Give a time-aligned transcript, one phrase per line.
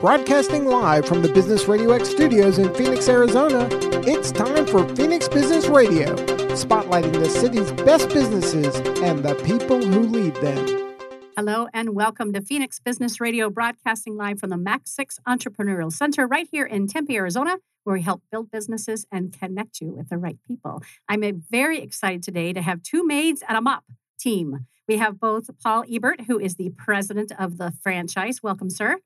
[0.00, 3.66] Broadcasting live from the Business Radio X studios in Phoenix, Arizona,
[4.06, 6.14] it's time for Phoenix Business Radio,
[6.54, 10.94] spotlighting the city's best businesses and the people who lead them.
[11.34, 16.26] Hello and welcome to Phoenix Business Radio, broadcasting live from the Mac 6 Entrepreneurial Center
[16.26, 20.18] right here in Tempe, Arizona, where we help build businesses and connect you with the
[20.18, 20.82] right people.
[21.08, 23.84] I'm very excited today to have two maids and a mop
[24.20, 24.66] team.
[24.86, 28.42] We have both Paul Ebert, who is the president of the franchise.
[28.42, 28.98] Welcome, sir.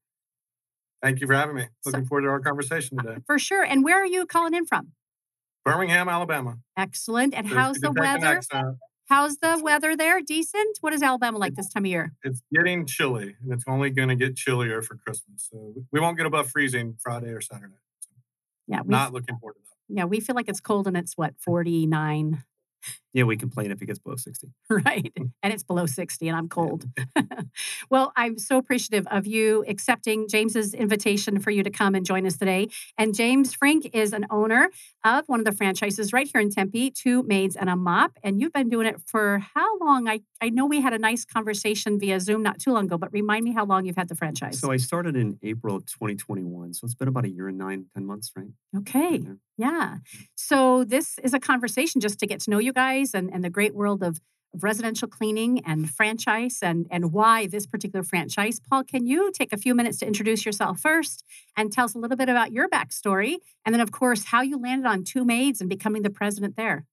[1.02, 1.66] Thank you for having me.
[1.84, 3.20] Looking so, forward to our conversation uh, today.
[3.26, 3.62] For sure.
[3.62, 4.92] And where are you calling in from?
[5.64, 6.58] Birmingham, Alabama.
[6.76, 7.34] Excellent.
[7.34, 8.40] And how's the weather?
[9.08, 10.20] How's the weather there?
[10.20, 10.78] Decent?
[10.82, 12.12] What is Alabama like this time of year?
[12.22, 15.48] It's getting chilly, and it's only going to get chillier for Christmas.
[15.50, 17.74] So we won't get above freezing Friday or Saturday.
[17.98, 18.10] So
[18.68, 19.96] yeah, not looking forward to that.
[19.96, 22.44] Yeah, we feel like it's cold and it's what, 49
[23.12, 24.48] yeah, we complain if it gets below 60.
[24.70, 25.12] Right.
[25.18, 25.32] Mm.
[25.42, 26.86] And it's below 60 and I'm cold.
[27.90, 32.24] well, I'm so appreciative of you accepting James's invitation for you to come and join
[32.24, 32.68] us today.
[32.96, 34.70] And James Frink is an owner
[35.04, 38.12] of one of the franchises right here in Tempe, Two Maids and a Mop.
[38.22, 40.08] And you've been doing it for how long?
[40.08, 43.12] I, I know we had a nice conversation via Zoom not too long ago, but
[43.12, 44.60] remind me how long you've had the franchise.
[44.60, 46.74] So I started in April of 2021.
[46.74, 48.48] So it's been about a year and nine, 10 months, right?
[48.76, 49.20] Okay.
[49.60, 49.98] Yeah.
[50.36, 53.50] So this is a conversation just to get to know you guys and, and the
[53.50, 54.20] great world of,
[54.52, 58.58] residential cleaning and franchise and, and why this particular franchise.
[58.58, 61.24] Paul, can you take a few minutes to introduce yourself first
[61.56, 63.36] and tell us a little bit about your backstory?
[63.64, 66.84] And then, of course, how you landed on Two Maids and becoming the president there.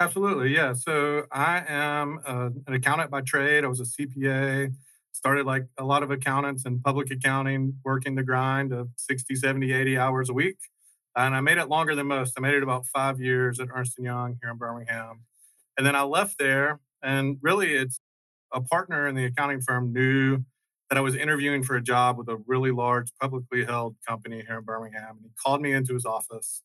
[0.00, 0.54] Absolutely.
[0.54, 0.74] Yeah.
[0.74, 3.64] So I am uh, an accountant by trade.
[3.64, 4.74] I was a CPA
[5.12, 9.72] started like a lot of accountants in public accounting, working the grind of 60, 70,
[9.72, 10.58] 80 hours a week
[11.16, 12.34] and I made it longer than most.
[12.36, 15.24] I made it about five years at Ernst and Young here in Birmingham,
[15.76, 16.80] and then I left there.
[17.02, 18.00] And really, it's
[18.52, 20.44] a partner in the accounting firm knew
[20.88, 24.58] that I was interviewing for a job with a really large publicly held company here
[24.58, 26.62] in Birmingham, and he called me into his office,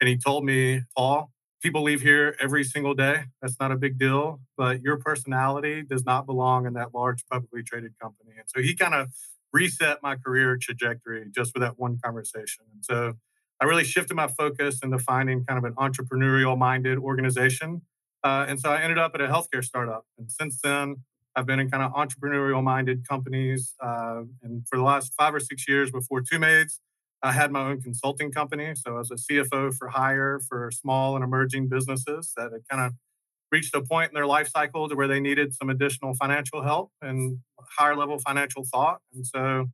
[0.00, 1.30] and he told me, Paul.
[1.62, 3.24] People leave here every single day.
[3.40, 7.62] That's not a big deal, but your personality does not belong in that large publicly
[7.62, 8.32] traded company.
[8.38, 9.08] And so he kind of
[9.54, 12.66] reset my career trajectory just with that one conversation.
[12.72, 13.14] And so
[13.60, 17.82] I really shifted my focus into finding kind of an entrepreneurial minded organization.
[18.22, 20.04] Uh, and so I ended up at a healthcare startup.
[20.18, 20.96] And since then,
[21.34, 23.74] I've been in kind of entrepreneurial minded companies.
[23.82, 26.80] Uh, and for the last five or six years before Two Maids,
[27.22, 28.74] I had my own consulting company.
[28.74, 32.86] So I was a CFO for hire for small and emerging businesses that had kind
[32.86, 32.92] of
[33.52, 36.90] reached a point in their life cycle to where they needed some additional financial help
[37.00, 37.38] and
[37.78, 39.00] higher level financial thought.
[39.14, 39.66] And so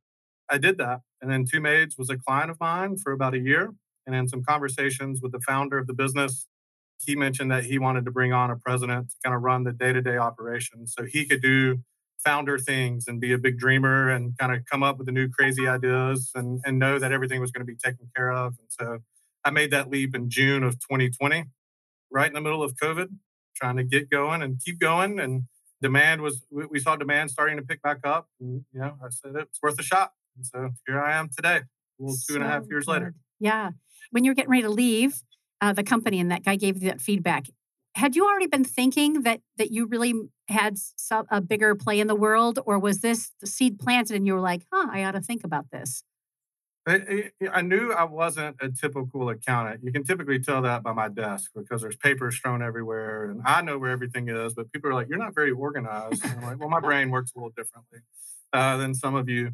[0.50, 1.00] I did that.
[1.22, 3.72] And then Two Maids was a client of mine for about a year.
[4.06, 6.48] And in some conversations with the founder of the business,
[7.00, 9.72] he mentioned that he wanted to bring on a president to kind of run the
[9.72, 11.78] day to day operations so he could do
[12.24, 15.28] founder things and be a big dreamer and kind of come up with the new
[15.28, 18.54] crazy ideas and, and know that everything was going to be taken care of.
[18.58, 18.98] And so
[19.44, 21.44] I made that leap in June of 2020,
[22.10, 23.08] right in the middle of COVID,
[23.56, 25.18] trying to get going and keep going.
[25.18, 25.44] And
[25.80, 28.28] demand was, we saw demand starting to pick back up.
[28.40, 30.12] And, you know, I said it's worth a shot.
[30.36, 31.62] And so here I am today,
[31.98, 33.14] well, two and a half years later.
[33.40, 33.70] Yeah.
[34.10, 35.22] When you're getting ready to leave
[35.60, 37.46] uh, the company and that guy gave you that feedback,
[37.94, 40.14] had you already been thinking that that you really
[40.48, 44.26] had some, a bigger play in the world, or was this the seed planted and
[44.26, 46.02] you were like, "Huh, I ought to think about this"?
[46.86, 49.84] I, I knew I wasn't a typical accountant.
[49.84, 53.62] You can typically tell that by my desk because there's papers thrown everywhere, and I
[53.62, 54.54] know where everything is.
[54.54, 57.32] But people are like, "You're not very organized." And I'm like, "Well, my brain works
[57.34, 58.00] a little differently
[58.52, 59.52] uh, than some of you."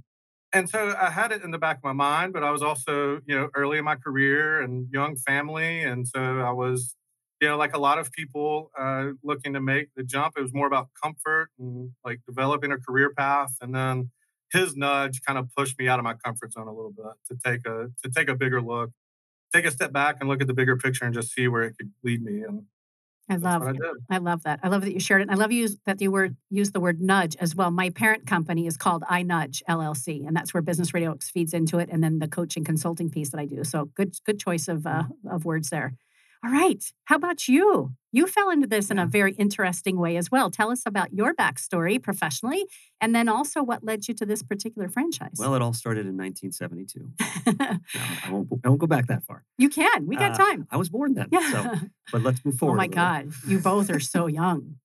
[0.53, 3.21] And so I had it in the back of my mind, but I was also,
[3.27, 5.83] you know, early in my career and young family.
[5.83, 6.97] And so I was,
[7.41, 10.35] you know, like a lot of people uh, looking to make the jump.
[10.39, 13.57] It was more about comfort and like developing a career path.
[13.61, 14.11] And then
[14.53, 17.37] his nudge kind of pushed me out of my comfort zone a little bit to
[17.45, 18.91] take a to take a bigger look,
[19.55, 21.77] take a step back and look at the bigger picture and just see where it
[21.77, 22.43] could lead me.
[22.43, 22.63] And
[23.31, 24.61] I love I, I, love that.
[24.63, 25.29] I love that you shared it.
[25.31, 27.71] I love you that you were use the word nudge as well.
[27.71, 31.79] My parent company is called I Nudge LLC, and that's where Business Radio feeds into
[31.79, 33.65] it, and then the coaching consulting piece that I do.
[33.65, 35.95] So good good choice of uh, of words there.
[36.45, 36.83] All right.
[37.05, 37.95] How about you?
[38.13, 40.51] You fell into this in a very interesting way as well.
[40.51, 42.65] Tell us about your backstory professionally,
[43.01, 45.35] and then also what led you to this particular franchise.
[45.37, 47.11] Well, it all started in 1972.
[47.61, 47.79] no,
[48.25, 49.45] I, won't, I won't go back that far.
[49.59, 50.07] You can.
[50.07, 50.67] We got uh, time.
[50.71, 51.29] I was born then.
[51.31, 51.53] Yeah.
[51.53, 51.75] So,
[52.13, 52.75] but let's move forward.
[52.75, 53.33] Oh my God.
[53.47, 54.77] You both are so young.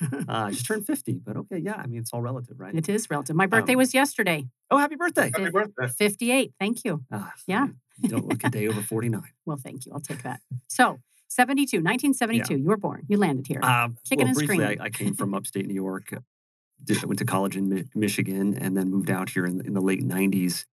[0.12, 1.58] uh, I just turned 50, but okay.
[1.58, 1.76] Yeah.
[1.76, 2.74] I mean, it's all relative, right?
[2.74, 3.36] It is relative.
[3.36, 4.48] My birthday um, was yesterday.
[4.70, 5.30] Oh, happy birthday.
[5.34, 5.86] Happy birthday.
[5.86, 6.52] 58.
[6.58, 7.04] Thank you.
[7.12, 7.68] Uh, yeah.
[8.00, 9.22] You don't look a day over 49.
[9.46, 9.92] well, thank you.
[9.92, 10.40] I'll take that.
[10.68, 12.58] So, 72, 1972, yeah.
[12.58, 13.04] you were born.
[13.08, 13.62] You landed here.
[13.62, 14.80] Um, Kicking well, and briefly, screaming.
[14.80, 16.12] I, I, came from upstate New York.
[16.12, 19.80] I went to college in Mi- Michigan and then moved out here in, in the
[19.80, 20.66] late 90s.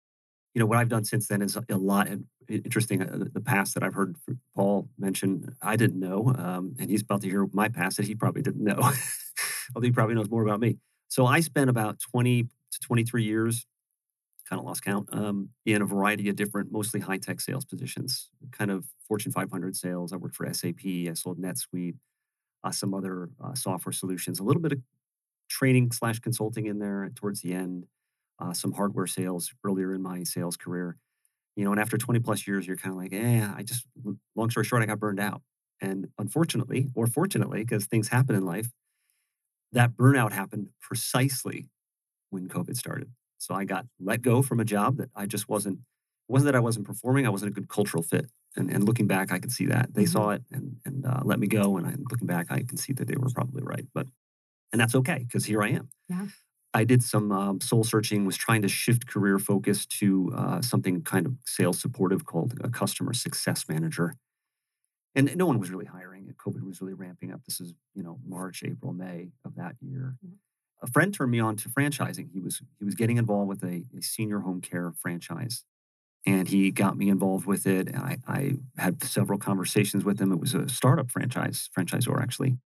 [0.54, 2.08] you know, what I've done since then is a lot
[2.48, 3.02] interesting.
[3.02, 4.16] Uh, the past that I've heard
[4.54, 8.14] Paul mention, I didn't know, um, and he's about to hear my past that he
[8.14, 8.78] probably didn't know,
[9.74, 10.78] although he probably knows more about me.
[11.08, 13.66] So I spent about 20 to 23 years,
[14.48, 18.30] kind of lost count, um, in a variety of different, mostly high tech sales positions,
[18.52, 20.12] kind of Fortune 500 sales.
[20.12, 21.96] I worked for SAP, I sold NetSuite,
[22.62, 24.78] uh, some other uh, software solutions, a little bit of
[25.48, 27.86] training slash consulting in there towards the end
[28.38, 30.96] uh, some hardware sales earlier in my sales career.
[31.56, 33.86] You know, and after 20 plus years, you're kind of like, eh, I just,
[34.34, 35.42] long story short, I got burned out.
[35.80, 38.70] And unfortunately, or fortunately, because things happen in life,
[39.72, 41.68] that burnout happened precisely
[42.30, 43.10] when COVID started.
[43.44, 45.80] So I got let go from a job that I just wasn't,
[46.28, 48.30] wasn't that I wasn't performing, I wasn't a good cultural fit.
[48.56, 49.92] And, and looking back, I could see that.
[49.92, 50.12] They mm-hmm.
[50.12, 51.76] saw it and, and uh, let me go.
[51.76, 53.86] And I, looking back, I can see that they were probably right.
[53.92, 54.06] But,
[54.72, 55.88] and that's okay because here I am.
[56.08, 56.26] Yeah.
[56.72, 61.02] I did some um, soul searching, was trying to shift career focus to uh, something
[61.02, 64.14] kind of sales supportive called a customer success manager.
[65.14, 66.34] And no one was really hiring.
[66.44, 67.44] COVID was really ramping up.
[67.44, 70.16] This is, you know, March, April, May of that year.
[70.24, 70.34] Mm-hmm.
[70.84, 72.28] A friend turned me on to franchising.
[72.30, 75.64] He was he was getting involved with a, a senior home care franchise,
[76.26, 77.88] and he got me involved with it.
[77.88, 80.30] And I, I had several conversations with him.
[80.30, 82.58] It was a startup franchise franchisor actually,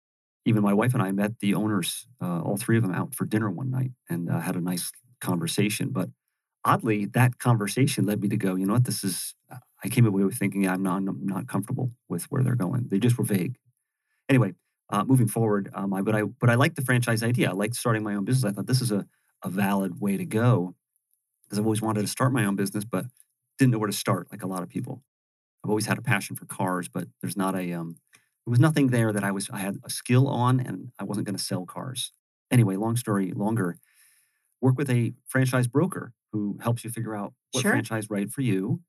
[0.47, 3.27] even my wife and I met the owners, uh, all three of them, out for
[3.27, 4.91] dinner one night and uh, had a nice
[5.21, 5.91] conversation.
[5.91, 6.09] But
[6.65, 9.35] oddly, that conversation led me to go, you know what, this is,
[9.85, 12.87] I came away with thinking I'm not, I'm not comfortable with where they're going.
[12.89, 13.57] They just were vague.
[14.29, 14.55] Anyway,
[14.91, 17.51] uh, moving forward, um, I, but I but I like the franchise idea.
[17.51, 18.51] I liked starting my own business.
[18.51, 19.07] I thought this is a,
[19.43, 20.75] a valid way to go
[21.45, 23.07] because I've always wanted to start my own business, but
[23.59, 25.03] didn't know where to start, like a lot of people.
[25.65, 27.97] I've always had a passion for cars, but there's not a um,
[28.47, 31.27] there was nothing there that I was I had a skill on and I wasn't
[31.27, 32.13] going to sell cars.
[32.51, 33.79] Anyway, long story longer,
[34.61, 37.73] work with a franchise broker who helps you figure out what sure.
[37.73, 38.81] franchise right for you.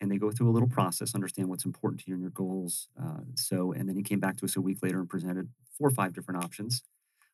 [0.00, 2.88] And they go through a little process, understand what's important to you and your goals.
[3.02, 5.48] Uh, so, and then he came back to us a week later and presented
[5.78, 6.82] four or five different options.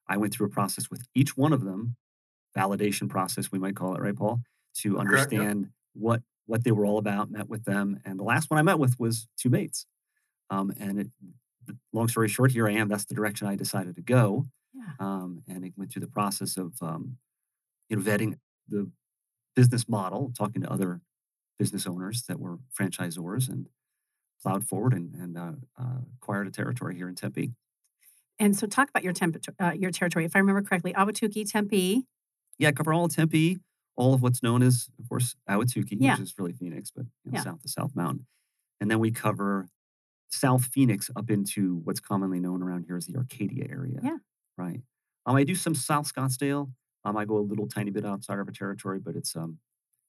[0.08, 1.96] I went through a process with each one of them,
[2.56, 4.40] validation process, we might call it, right, Paul,
[4.78, 7.30] to understand what what they were all about.
[7.30, 9.86] Met with them, and the last one I met with was Two Maids,
[10.50, 11.08] um, and it
[11.92, 12.88] long story short, here I am.
[12.88, 14.46] That's the direction I decided to go.
[14.74, 14.84] Yeah.
[14.98, 17.16] Um, and it went through the process of um,
[17.88, 18.38] you know vetting
[18.68, 18.90] the
[19.54, 21.00] business model, talking to other
[21.62, 23.68] business owners that were franchisors, and
[24.42, 27.52] plowed forward and, and uh, uh, acquired a territory here in Tempe.
[28.40, 30.24] And so, talk about your temp- uh, your territory.
[30.24, 32.02] If I remember correctly, Ahwatukee, Tempe.
[32.58, 33.58] Yeah, cover all of Tempe,
[33.94, 36.14] all of what's known as, of course, Ahwatukee, yeah.
[36.14, 37.44] which is really Phoenix, but you know, yeah.
[37.44, 38.26] south of South Mountain.
[38.80, 39.68] And then we cover
[40.30, 44.00] South Phoenix up into what's commonly known around here as the Arcadia area.
[44.02, 44.16] Yeah.
[44.58, 44.80] Right.
[45.26, 46.72] Um, I do some South Scottsdale.
[47.04, 49.58] Um, I go a little tiny bit outside of a territory, but it's um,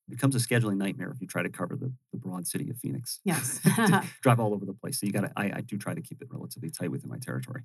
[0.09, 3.19] becomes a scheduling nightmare if you try to cover the, the broad city of Phoenix.
[3.23, 3.59] Yes.
[4.21, 4.99] drive all over the place.
[4.99, 7.17] So you got to, I, I do try to keep it relatively tight within my
[7.17, 7.63] territory.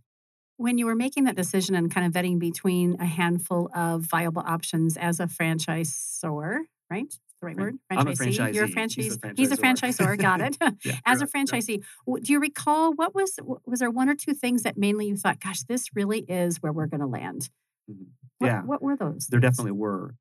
[0.56, 4.42] When you were making that decision and kind of vetting between a handful of viable
[4.44, 7.14] options as a franchisor, right?
[7.40, 7.78] the right word?
[7.90, 7.98] Franchisee.
[7.98, 8.54] I'm a franchisee.
[8.54, 9.38] You're a franchisee.
[9.38, 10.18] He's a franchisor.
[10.18, 10.56] Got it.
[10.84, 14.62] yeah, As a franchisee, do you recall what was was there one or two things
[14.62, 17.50] that mainly you thought, "Gosh, this really is where we're going to land"?
[17.90, 18.04] Mm-hmm.
[18.38, 18.62] What, yeah.
[18.62, 19.26] What were those?
[19.26, 19.50] There things?
[19.50, 20.14] definitely were,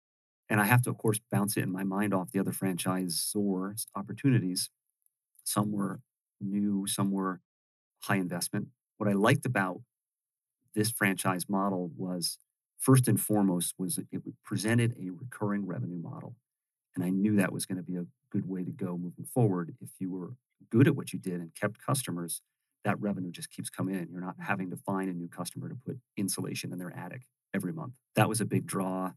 [0.50, 3.88] and I have to, of course, bounce it in my mind off the other franchisors
[3.96, 4.70] opportunities.
[5.44, 6.02] Some were
[6.40, 6.88] new.
[6.88, 7.42] Some were
[8.02, 8.68] high investment.
[8.98, 9.82] What I liked about
[10.74, 12.38] this franchise model was
[12.78, 16.36] first and foremost was it presented a recurring revenue model
[16.98, 19.76] and I knew that was going to be a good way to go moving forward.
[19.80, 20.32] If you were
[20.72, 22.42] good at what you did and kept customers,
[22.84, 24.10] that revenue just keeps coming in.
[24.10, 27.72] You're not having to find a new customer to put insulation in their attic every
[27.72, 27.94] month.
[28.16, 29.12] That was a big draw.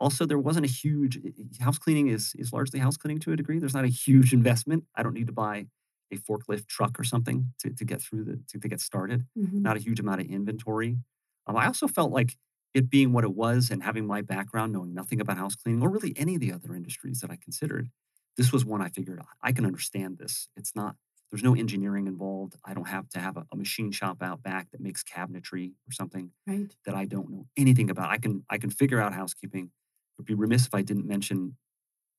[0.00, 1.18] Also, there wasn't a huge
[1.60, 3.58] house cleaning is is largely house cleaning to a degree.
[3.58, 4.84] There's not a huge investment.
[4.94, 5.66] I don't need to buy
[6.12, 9.26] a forklift truck or something to, to get through the to, to get started.
[9.36, 9.62] Mm-hmm.
[9.62, 10.98] Not a huge amount of inventory.
[11.46, 12.36] Um, I also felt like
[12.74, 15.88] it being what it was and having my background, knowing nothing about house cleaning or
[15.88, 17.88] really any of the other industries that I considered,
[18.36, 20.48] this was one I figured I can understand this.
[20.56, 20.96] It's not,
[21.30, 22.56] there's no engineering involved.
[22.64, 25.92] I don't have to have a, a machine shop out back that makes cabinetry or
[25.92, 26.70] something right.
[26.84, 28.10] that I don't know anything about.
[28.10, 29.70] I can I can figure out housekeeping.
[30.18, 31.56] Would be remiss if I didn't mention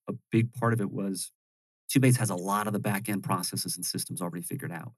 [0.08, 1.32] a big part of it was
[1.90, 4.94] Two Maids has a lot of the back end processes and systems already figured out.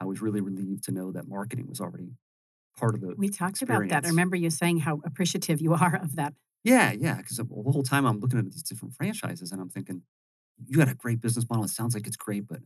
[0.00, 2.12] I was really relieved to know that marketing was already
[2.76, 3.90] part of the we talked experience.
[3.90, 4.06] about that.
[4.06, 6.34] I remember you saying how appreciative you are of that.
[6.64, 7.16] Yeah, yeah.
[7.16, 10.02] Because the whole time I'm looking at these different franchises and I'm thinking,
[10.66, 11.64] you got a great business model.
[11.64, 12.60] It sounds like it's great, but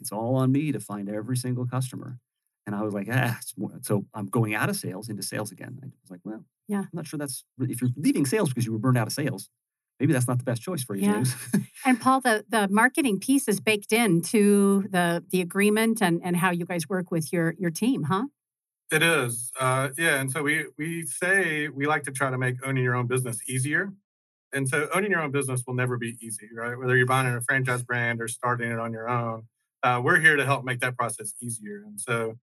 [0.00, 2.18] it's all on me to find every single customer.
[2.66, 3.38] And I was like, ah,
[3.82, 5.78] so I'm going out of sales into sales again.
[5.82, 8.72] I was like, well, yeah, I'm not sure that's if you're leaving sales because you
[8.72, 9.48] were burned out of sales.
[10.00, 11.12] maybe that's not the best choice for you, Yeah.
[11.14, 11.34] James.
[11.86, 16.50] And Paul, the, the marketing piece is baked into the the agreement and, and how
[16.50, 18.26] you guys work with your your team, huh?
[18.92, 20.20] It is, uh, yeah.
[20.20, 23.38] And so we we say we like to try to make owning your own business
[23.48, 23.92] easier.
[24.52, 26.78] And so owning your own business will never be easy, right?
[26.78, 29.42] Whether you're buying a franchise brand or starting it on your own,
[29.82, 31.82] uh, we're here to help make that process easier.
[31.86, 32.36] And so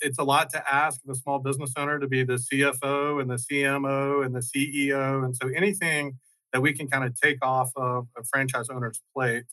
[0.00, 3.36] it's a lot to ask a small business owner to be the CFO and the
[3.36, 5.24] CMO and the CEO.
[5.24, 6.18] And so anything
[6.52, 9.44] that we can kind of take off of a franchise owner's plate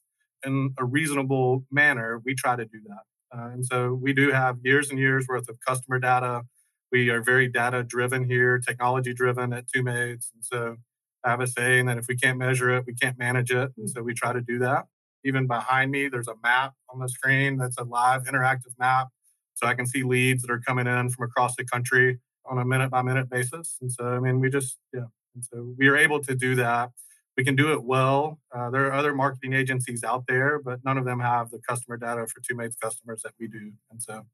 [0.45, 3.37] in a reasonable manner, we try to do that.
[3.37, 6.43] Uh, and so we do have years and years worth of customer data.
[6.91, 10.31] We are very data driven here, technology driven at Two Maids.
[10.33, 10.77] And so
[11.23, 13.71] I have a saying that if we can't measure it, we can't manage it.
[13.77, 14.85] And so we try to do that.
[15.25, 19.07] Even behind me, there's a map on the screen that's a live interactive map.
[19.55, 22.65] So I can see leads that are coming in from across the country on a
[22.65, 23.77] minute by minute basis.
[23.81, 25.05] And so, I mean, we just, yeah.
[25.33, 26.91] And so we are able to do that.
[27.37, 28.39] We can do it well.
[28.53, 31.97] Uh, there are other marketing agencies out there, but none of them have the customer
[31.97, 33.73] data for Two Maids customers that we do.
[33.91, 34.25] And so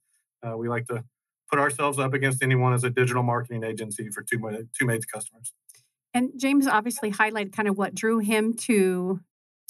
[0.43, 1.03] uh, we like to
[1.49, 4.39] put ourselves up against anyone as a digital marketing agency for Two,
[4.77, 5.53] two Maids customers.
[6.13, 9.21] And James obviously highlighted kind of what drew him to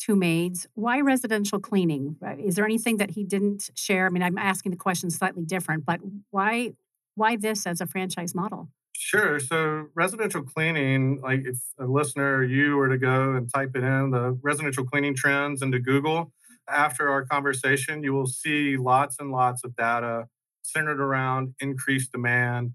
[0.01, 0.65] Two Maids.
[0.74, 2.17] Why residential cleaning?
[2.39, 4.08] Is there anything that he didn't share?
[4.08, 6.00] I mean, I'm asking the question slightly different, but
[6.31, 6.72] why
[7.13, 8.70] why this as a franchise model?
[8.98, 9.39] Sure.
[9.39, 13.84] So residential cleaning, like if a listener or you were to go and type it
[13.84, 16.31] in the residential cleaning trends into Google,
[16.67, 20.27] after our conversation, you will see lots and lots of data
[20.63, 22.72] centered around increased demand.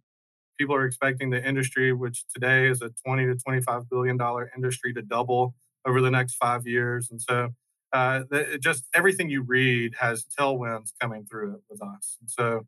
[0.58, 4.92] People are expecting the industry, which today is a 20 to 25 billion dollar industry,
[4.94, 5.54] to double
[5.86, 7.08] over the next five years.
[7.10, 7.50] And so,
[7.92, 12.18] uh, the, just everything you read has tailwinds coming through it with us.
[12.20, 12.66] And so,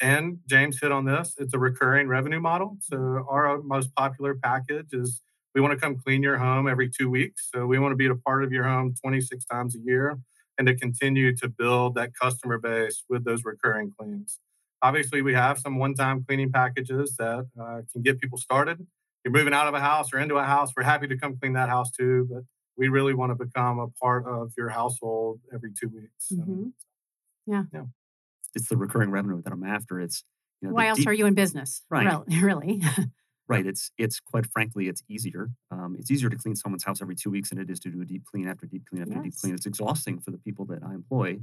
[0.00, 1.34] and James hit on this.
[1.38, 2.76] It's a recurring revenue model.
[2.80, 5.22] So our most popular package is
[5.54, 7.48] we want to come clean your home every two weeks.
[7.52, 10.18] So we want to be a part of your home 26 times a year
[10.56, 14.38] and to continue to build that customer base with those recurring cleans.
[14.82, 18.86] Obviously, we have some one-time cleaning packages that uh, can get people started.
[19.24, 21.52] You're moving out of a house or into a house, we're happy to come clean
[21.54, 22.26] that house too.
[22.30, 22.44] But
[22.76, 26.28] we really want to become a part of your household every two weeks.
[26.28, 26.72] So, Mhm.
[28.54, 30.00] it's the recurring revenue that I'm after.
[30.00, 30.24] It's
[30.62, 31.84] you know, Why else deep- are you in business?
[31.90, 32.06] Right.
[32.42, 32.82] Really?
[33.48, 33.66] Right.
[33.66, 35.50] It's it's quite frankly, it's easier.
[35.70, 38.00] Um, it's easier to clean someone's house every two weeks than it is to do
[38.00, 39.54] a deep clean after deep clean after deep clean.
[39.54, 41.40] It's exhausting for the people that I employ,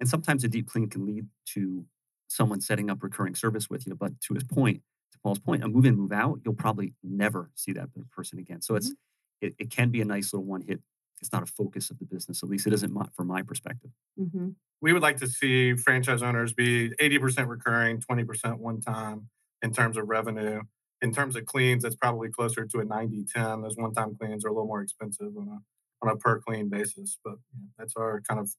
[0.00, 1.86] and sometimes a deep clean can lead to
[2.28, 3.94] someone setting up recurring service with you.
[3.94, 4.82] But to his point,
[5.12, 8.62] to Paul's point, a move in, move out, you'll probably never see that person again.
[8.62, 8.92] So it's
[9.40, 10.80] it, it can be a nice little one hit.
[11.20, 13.90] It's not a focus of the business, at least it isn't my, from my perspective.
[14.16, 14.50] hmm
[14.82, 19.28] we would like to see franchise owners be 80% recurring, 20% one time
[19.62, 20.60] in terms of revenue.
[21.00, 23.62] In terms of cleans, that's probably closer to a 90 10.
[23.62, 26.68] Those one time cleans are a little more expensive on a, on a per clean
[26.68, 28.50] basis, but you know, that's our kind of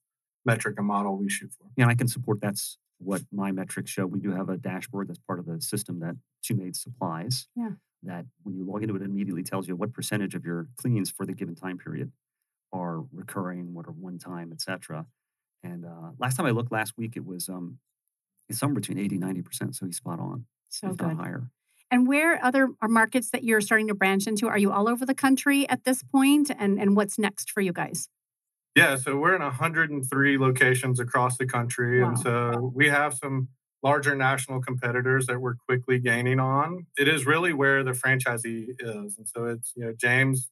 [0.44, 1.66] metric and model we shoot for.
[1.76, 4.06] Yeah, I can support that's what my metrics show.
[4.06, 7.48] We do have a dashboard that's part of the system that Two Maids supplies.
[7.56, 7.70] Yeah.
[8.02, 11.10] That when you log into it, it immediately tells you what percentage of your cleans
[11.10, 12.12] for the given time period
[12.72, 15.06] are recurring, what are one time, et cetera.
[15.62, 17.78] And uh, last time I looked last week, it was um,
[18.48, 19.74] it's somewhere between 80 90%.
[19.74, 21.16] So he's spot on, So if good.
[21.16, 21.50] higher.
[21.90, 24.48] And where other are markets that you're starting to branch into?
[24.48, 26.50] Are you all over the country at this point?
[26.58, 28.08] And and what's next for you guys?
[28.74, 32.02] Yeah, so we're in 103 locations across the country.
[32.02, 33.48] And so we have some
[33.84, 36.86] larger national competitors that we're quickly gaining on.
[36.98, 39.16] It is really where the franchisee is.
[39.16, 40.50] And so it's, you know, James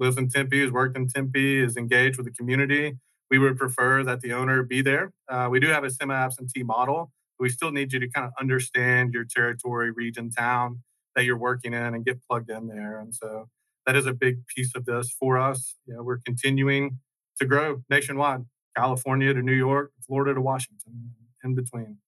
[0.00, 2.94] lives in Tempe, has worked in Tempe, is engaged with the community.
[3.30, 5.12] We would prefer that the owner be there.
[5.28, 7.12] Uh, we do have a semi absentee model.
[7.38, 10.80] But we still need you to kind of understand your territory, region, town
[11.14, 12.98] that you're working in and get plugged in there.
[12.98, 13.48] And so
[13.86, 15.76] that is a big piece of this for us.
[15.86, 16.98] You know, we're continuing
[17.40, 18.44] to grow nationwide,
[18.76, 21.98] California to New York, Florida to Washington, in between.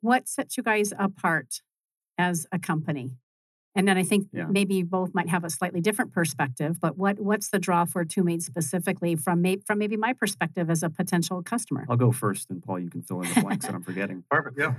[0.00, 1.60] What sets you guys apart
[2.18, 3.12] as a company?
[3.74, 4.46] And then I think Yeah.
[4.50, 8.04] maybe you both might have a slightly different perspective, but what what's the draw for
[8.04, 11.86] Two Maids specifically from may, from maybe my perspective as a potential customer?
[11.88, 14.24] I'll go first, and Paul, you can fill in the blanks that I'm forgetting.
[14.30, 14.58] Perfect.
[14.58, 14.74] Yeah.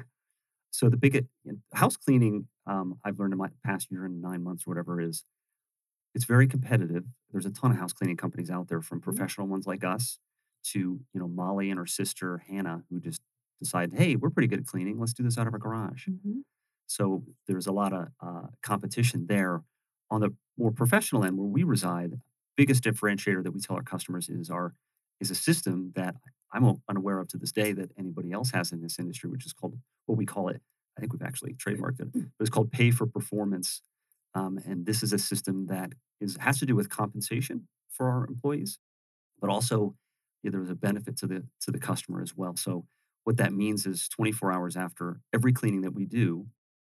[0.72, 1.26] So the big
[1.74, 5.24] house cleaning, um, I've learned in my past year and nine months or whatever is,
[6.16, 7.06] it's very competitive.
[7.32, 10.20] There's a ton of house cleaning companies out there, from professional ones like us
[10.66, 10.80] to
[11.14, 13.22] you know Molly and her sister Hannah, who just
[13.62, 15.00] decided, hey, we're pretty good at cleaning.
[15.00, 16.08] Let's do this out of our garage.
[16.08, 16.42] Mhm.
[16.88, 19.64] So there's a lot of uh, competition there.
[20.12, 22.20] On the more professional end, where we reside,
[22.56, 24.76] biggest differentiator that we tell our customers is our
[25.20, 26.16] is a system that
[26.52, 29.54] I'm unaware of to this day that anybody else has in this industry, which is
[29.54, 30.62] called what we call it.
[30.98, 33.82] I think we've actually trademarked it, but it's called pay for performance.
[34.36, 38.26] Um, and this is a system that is has to do with compensation for our
[38.26, 38.80] employees,
[39.40, 39.96] but also
[40.44, 42.56] yeah, there's a benefit to the to the customer as well.
[42.56, 42.86] So
[43.24, 46.46] what that means is 24 hours after every cleaning that we do,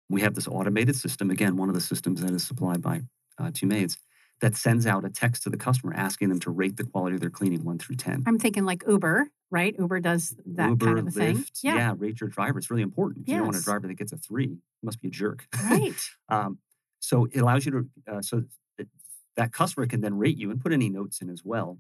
[0.09, 1.31] we have this automated system.
[1.31, 3.03] Again, one of the systems that is supplied by
[3.39, 3.99] uh, Two Maids
[4.41, 7.21] that sends out a text to the customer asking them to rate the quality of
[7.21, 8.25] their cleaning one through 10.
[8.27, 9.75] I'm thinking like Uber, right?
[9.79, 11.45] Uber does that Uber, kind of a Lyft, thing.
[11.63, 11.77] Yeah.
[11.77, 11.95] Yeah.
[11.97, 12.59] rate your driver.
[12.59, 13.27] It's really important.
[13.27, 15.47] If you don't want a driver that gets a three, must be a jerk.
[15.63, 15.95] Right.
[16.29, 16.59] um,
[17.05, 18.45] so it allows you to, uh, so
[18.79, 18.89] it,
[19.37, 21.79] that customer can then rate you and put any notes in as well.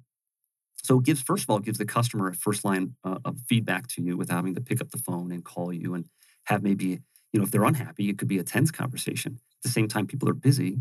[0.82, 3.86] So it gives, first of all, gives the customer a first line uh, of feedback
[3.88, 6.04] to you without having to pick up the phone and call you and
[6.44, 7.00] have maybe,
[7.32, 9.32] you know, if they're unhappy, it could be a tense conversation.
[9.58, 10.78] At the same time, people are busy.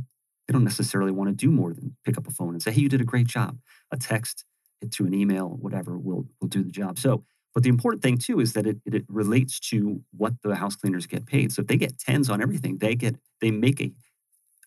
[0.48, 2.82] They don't necessarily want to do more than pick up a phone and say, hey,
[2.82, 3.60] you did a great job.
[3.92, 4.44] A text
[4.92, 7.00] to an email, whatever, will will do the job.
[7.00, 7.24] So,
[7.54, 10.76] but the important thing too is that it, it, it relates to what the house
[10.76, 11.54] cleaners get paid.
[11.54, 13.94] So if they get tens on everything, they get they make a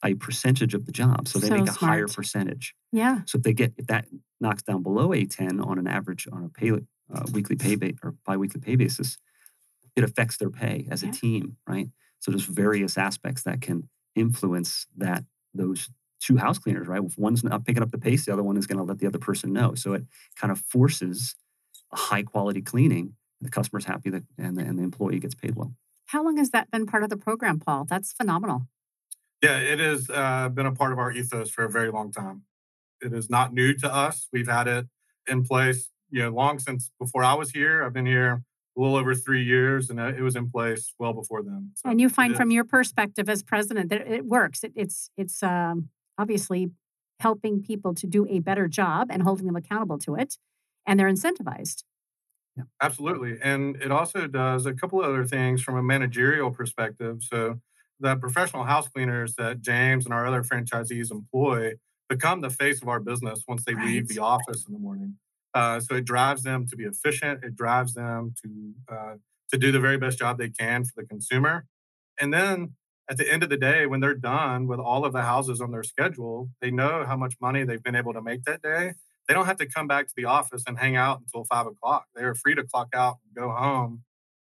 [0.05, 1.29] a percentage of the job.
[1.29, 2.75] So they So make a higher percentage.
[2.93, 3.21] Yeah.
[3.26, 4.07] So if they get if that
[4.41, 7.95] knocks down below a 10 on an average on a pay uh, weekly pay ba-
[8.03, 9.19] or biweekly pay basis,
[9.95, 11.88] it affects their pay as a team, right?
[12.21, 15.25] So there's various aspects that can influence that
[15.55, 15.88] those
[16.21, 17.03] two house cleaners, right?
[17.03, 19.07] If one's not picking up the pace, the other one is going to let the
[19.07, 19.75] other person know.
[19.75, 21.35] So it kind of forces
[21.93, 23.15] a high quality cleaning.
[23.41, 25.75] The customer's happy that and the, and the employee gets paid well.
[26.07, 27.85] How long has that been part of the program, Paul?
[27.85, 28.67] That's phenomenal.
[29.43, 32.43] Yeah, it has uh, been a part of our ethos for a very long time.
[33.02, 34.28] It is not new to us.
[34.33, 34.87] We've had it
[35.28, 37.85] in place, you know, long since before I was here.
[37.85, 38.43] I've been here
[38.76, 41.73] a little over three years, and uh, it was in place well before then.
[41.75, 44.64] So and you find from your perspective as president that it works.
[44.64, 46.71] It, it's it's um, obviously
[47.21, 50.37] helping people to do a better job and holding them accountable to it,
[50.87, 51.83] and they're incentivized.
[52.57, 52.64] Yeah.
[52.81, 53.38] Absolutely.
[53.43, 57.23] And it also does a couple of other things from a managerial perspective.
[57.23, 57.61] So
[58.00, 61.75] the professional house cleaners that James and our other franchisees employ
[62.09, 65.17] become the face of our business once they leave the office in the morning.
[65.55, 67.43] Uh, so it drives them to be efficient.
[67.43, 69.15] It drives them to uh,
[69.50, 71.67] to do the very best job they can for the consumer.
[72.21, 72.75] And then
[73.09, 75.71] at the end of the day, when they're done with all of the houses on
[75.71, 78.95] their schedule, they know how much money they've been able to make that day
[79.26, 82.06] they don't have to come back to the office and hang out until five o'clock.
[82.15, 84.02] They are free to clock out and go home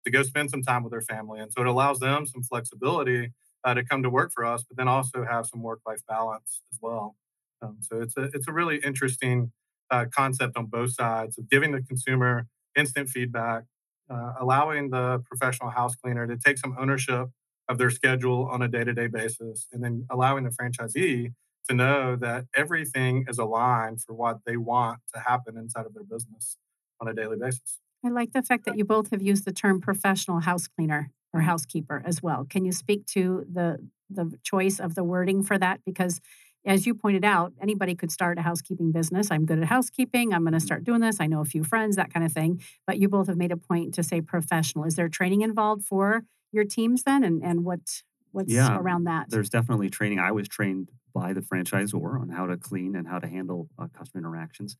[0.05, 1.39] to go spend some time with their family.
[1.39, 3.31] And so it allows them some flexibility
[3.63, 6.61] uh, to come to work for us, but then also have some work life balance
[6.71, 7.15] as well.
[7.61, 9.51] Um, so it's a it's a really interesting
[9.89, 13.63] uh, concept on both sides of giving the consumer instant feedback,
[14.09, 17.29] uh, allowing the professional house cleaner to take some ownership
[17.69, 21.33] of their schedule on a day to day basis, and then allowing the franchisee
[21.69, 26.03] to know that everything is aligned for what they want to happen inside of their
[26.03, 26.57] business
[26.99, 27.79] on a daily basis.
[28.03, 31.41] I like the fact that you both have used the term professional house cleaner or
[31.41, 32.45] housekeeper as well.
[32.45, 35.79] Can you speak to the the choice of the wording for that?
[35.85, 36.19] Because
[36.65, 39.31] as you pointed out, anybody could start a housekeeping business.
[39.31, 40.33] I'm good at housekeeping.
[40.33, 41.19] I'm going to start doing this.
[41.19, 42.61] I know a few friends, that kind of thing.
[42.85, 44.85] But you both have made a point to say professional.
[44.85, 47.23] Is there training involved for your teams then?
[47.23, 49.29] And and what what's Yeah, around that?
[49.29, 50.19] There's definitely training.
[50.19, 53.87] I was trained by the franchisor on how to clean and how to handle uh,
[53.87, 54.75] customer interactions.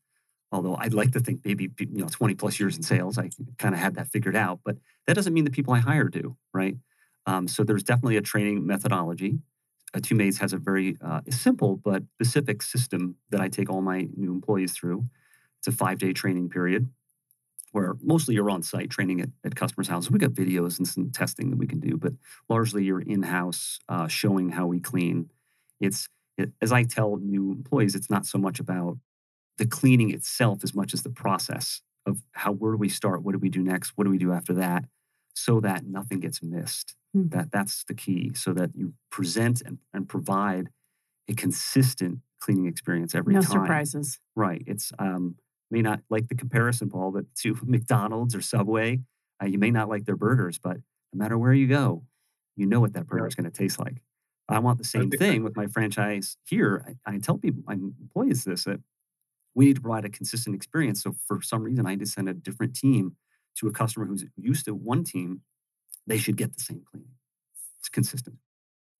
[0.52, 3.74] Although I'd like to think maybe you know 20 plus years in sales, I kind
[3.74, 4.60] of had that figured out.
[4.64, 4.76] But
[5.06, 6.76] that doesn't mean the people I hire do, right?
[7.26, 9.38] Um, so there's definitely a training methodology.
[9.94, 13.80] Uh, Two Maids has a very uh, simple but specific system that I take all
[13.80, 15.04] my new employees through.
[15.58, 16.88] It's a five day training period
[17.72, 20.08] where mostly you're on site training at, at customers' houses.
[20.08, 22.12] We got videos and some testing that we can do, but
[22.48, 25.30] largely you're in house uh, showing how we clean.
[25.80, 28.98] It's it, as I tell new employees, it's not so much about
[29.58, 33.32] the cleaning itself as much as the process of how where do we start, what
[33.32, 34.84] do we do next, what do we do after that,
[35.34, 36.94] so that nothing gets missed.
[37.12, 37.28] Hmm.
[37.28, 40.68] That that's the key, so that you present and, and provide
[41.28, 43.50] a consistent cleaning experience every no time.
[43.50, 44.18] surprises.
[44.34, 44.62] Right.
[44.66, 45.36] It's um
[45.70, 49.00] may not like the comparison, Paul, but to McDonald's or Subway,
[49.42, 50.76] uh, you may not like their burgers, but
[51.12, 52.04] no matter where you go,
[52.56, 54.02] you know what that burger is going to taste like.
[54.48, 56.96] I want the same thing with my franchise here.
[57.06, 58.80] I, I tell people, my employees this that
[59.54, 61.02] we need to provide a consistent experience.
[61.02, 63.16] So for some reason, I need to send a different team
[63.56, 65.42] to a customer who's used to one team.
[66.06, 67.10] They should get the same cleaning.
[67.78, 68.36] It's consistent.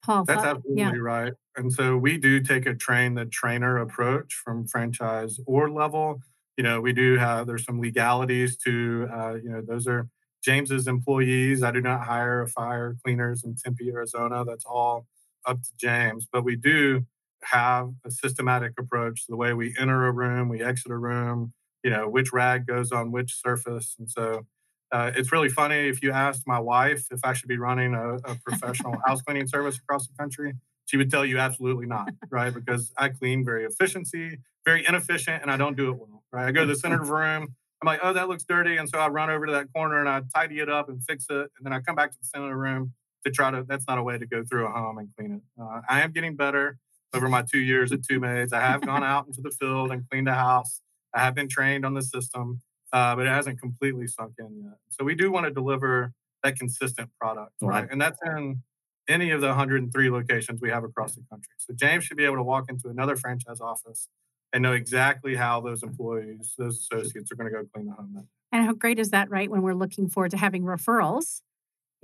[0.05, 0.93] Paul, That's absolutely yeah.
[0.99, 1.33] right.
[1.57, 6.21] And so we do take a train the trainer approach from franchise or level.
[6.59, 10.09] You know, we do have there's some legalities to uh, you know those are
[10.45, 11.63] James's employees.
[11.63, 14.45] I do not hire or fire cleaners in Tempe, Arizona.
[14.45, 15.07] That's all
[15.47, 16.29] up to James.
[16.31, 17.07] But we do
[17.45, 21.53] have a systematic approach to the way we enter a room, we exit a room.
[21.83, 24.47] You know, which rag goes on which surface, and so
[24.95, 28.15] uh, it's really funny if you asked my wife if I should be running a,
[28.15, 30.55] a professional house cleaning service across the country,
[30.85, 32.55] She would tell you absolutely not, right?
[32.55, 36.47] Because I clean very efficiency, very inefficient, and I don't do it well, right?
[36.47, 37.55] I go to the center of the room.
[37.83, 38.77] I'm like, oh, that looks dirty.
[38.77, 41.27] And so I run over to that corner and I tidy it up and fix
[41.29, 41.35] it.
[41.35, 42.93] And then I come back to the center of the room
[43.27, 45.43] to try to, that's not a way to go through a home and clean it.
[45.61, 46.79] Uh, I am getting better
[47.15, 48.53] over my two years at Two Maids.
[48.53, 50.81] I have gone out into the field and cleaned a house.
[51.15, 52.61] I have been trained on the system,
[52.93, 54.79] uh, but it hasn't completely sunk in yet.
[54.91, 57.89] So we do want to deliver that consistent product, right?
[57.91, 58.63] And that's in
[59.09, 61.55] any of the 103 locations we have across the country.
[61.59, 64.09] So James should be able to walk into another franchise office
[64.53, 68.29] and know exactly how those employees, those associates are going to go clean the home.
[68.53, 69.51] And how great is that, right?
[69.51, 71.41] When we're looking forward to having referrals.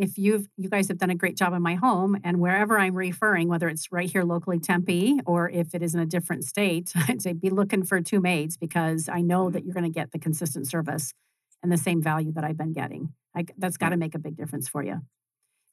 [0.01, 2.95] If you've you guys have done a great job in my home and wherever I'm
[2.95, 6.93] referring, whether it's right here locally Tempe or if it is in a different state,
[7.09, 9.67] I'd say be looking for two maids because I know that mm-hmm.
[9.67, 11.13] you're going to get the consistent service
[11.63, 13.13] and the same value that I've been getting.
[13.37, 15.03] I, that's got to make a big difference for you.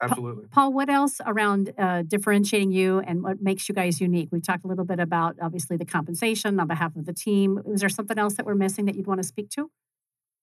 [0.02, 0.46] Absolutely.
[0.52, 4.30] Paul, what else around uh, differentiating you and what makes you guys unique?
[4.32, 7.62] We've talked a little bit about obviously the compensation on behalf of the team.
[7.66, 9.72] Is there something else that we're missing that you'd want to speak to?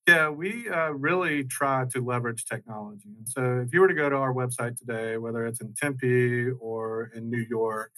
[0.06, 3.08] Yeah, we uh, really try to leverage technology.
[3.16, 6.50] And so if you were to go to our website today, whether it's in Tempe
[6.60, 7.90] or in New York,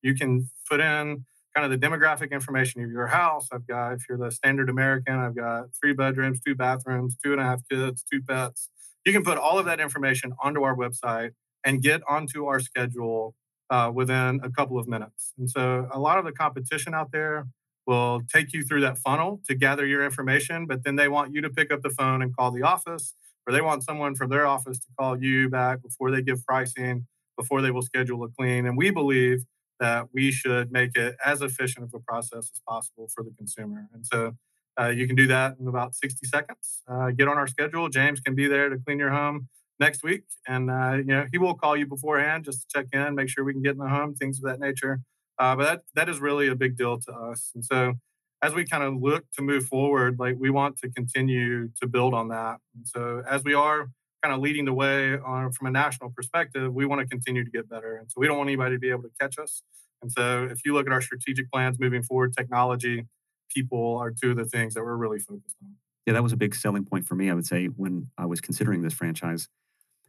[0.00, 3.48] you can put in kind of the demographic information of your house.
[3.52, 7.40] I've got, if you're the standard American, I've got three bedrooms, two bathrooms, two and
[7.40, 8.70] a half kids, two pets.
[9.04, 11.32] You can put all of that information onto our website
[11.64, 13.34] and get onto our schedule
[13.68, 15.34] uh, within a couple of minutes.
[15.38, 17.46] And so a lot of the competition out there
[17.86, 21.40] will take you through that funnel to gather your information, but then they want you
[21.40, 23.14] to pick up the phone and call the office,
[23.46, 27.06] or they want someone from their office to call you back before they give pricing,
[27.36, 28.66] before they will schedule a clean.
[28.66, 29.44] And we believe
[29.80, 33.88] that we should make it as efficient of a process as possible for the consumer.
[33.94, 34.34] And so
[34.78, 36.82] uh, you can do that in about 60 seconds.
[36.88, 37.88] Uh, get on our schedule.
[37.88, 41.38] James can be there to clean your home next week, and uh, you know he
[41.38, 43.88] will call you beforehand just to check in, make sure we can get in the
[43.88, 45.00] home, things of that nature.
[45.40, 47.50] Uh, but that that is really a big deal to us.
[47.54, 47.94] And so
[48.42, 52.14] as we kind of look to move forward, like we want to continue to build
[52.14, 52.58] on that.
[52.76, 53.88] And so as we are
[54.22, 57.50] kind of leading the way on from a national perspective, we want to continue to
[57.50, 57.96] get better.
[57.96, 59.62] And so we don't want anybody to be able to catch us.
[60.02, 63.06] And so if you look at our strategic plans moving forward, technology,
[63.54, 65.74] people are two of the things that we're really focused on.
[66.06, 68.40] Yeah, that was a big selling point for me, I would say, when I was
[68.40, 69.48] considering this franchise.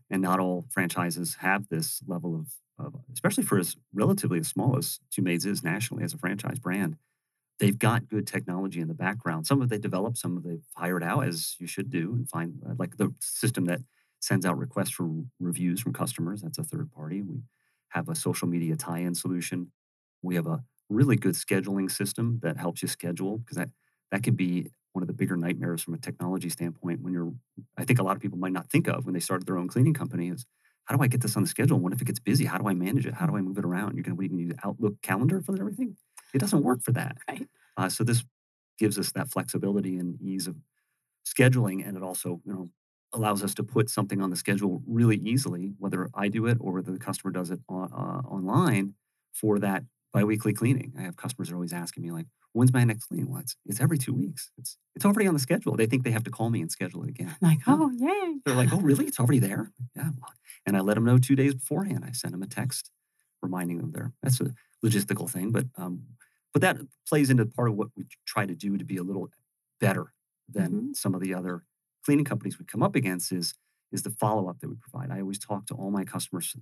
[0.10, 2.48] And not all franchises have this level of,
[2.80, 6.60] of especially for as relatively as small as Two Maids is nationally as a franchise
[6.60, 6.98] brand.
[7.60, 9.46] They've got good technology in the background.
[9.46, 12.60] Some of they developed, some of they've hired out, as you should do, and find
[12.68, 13.82] uh, like the system that
[14.20, 16.42] sends out requests for reviews from customers.
[16.42, 17.22] That's a third party.
[17.22, 17.42] We
[17.90, 19.72] have a social media tie-in solution.
[20.24, 23.70] We have a really good scheduling system that helps you schedule because that
[24.12, 27.32] that can be one of the bigger nightmares from a technology standpoint when you're
[27.78, 29.68] i think a lot of people might not think of when they started their own
[29.68, 30.46] cleaning company is
[30.86, 31.80] how do i get this on the schedule?
[31.80, 32.46] What if it gets busy?
[32.46, 33.14] How do i manage it?
[33.14, 33.96] How do i move it around?
[33.96, 35.96] You're going to use outlook calendar for everything?
[36.34, 37.18] It doesn't work for that.
[37.28, 37.48] Right.
[37.78, 38.24] Uh, so this
[38.78, 40.56] gives us that flexibility and ease of
[41.26, 42.70] scheduling and it also you know
[43.14, 46.74] allows us to put something on the schedule really easily whether i do it or
[46.74, 48.94] whether the customer does it on, uh, online
[49.34, 49.84] for that
[50.14, 50.94] biweekly cleaning.
[50.98, 53.32] I have customers are always asking me like, when's my next cleaning?
[53.32, 54.52] Well, it's, it's every two weeks.
[54.58, 55.76] It's it's already on the schedule.
[55.76, 57.36] They think they have to call me and schedule it again.
[57.42, 58.40] Like, oh, yay.
[58.46, 59.06] They're like, oh, really?
[59.06, 59.72] It's already there?
[59.96, 60.10] Yeah.
[60.66, 62.04] And I let them know two days beforehand.
[62.06, 62.92] I send them a text
[63.42, 64.14] reminding them there.
[64.22, 64.54] That's a
[64.86, 66.04] logistical thing, but um,
[66.54, 69.30] but that plays into part of what we try to do to be a little
[69.80, 70.14] better
[70.50, 70.94] than mm-hmm.
[70.94, 71.64] some of the other
[72.04, 73.54] cleaning companies we come up against is
[73.92, 75.12] is the follow up that we provide.
[75.12, 76.56] I always talk to all my customers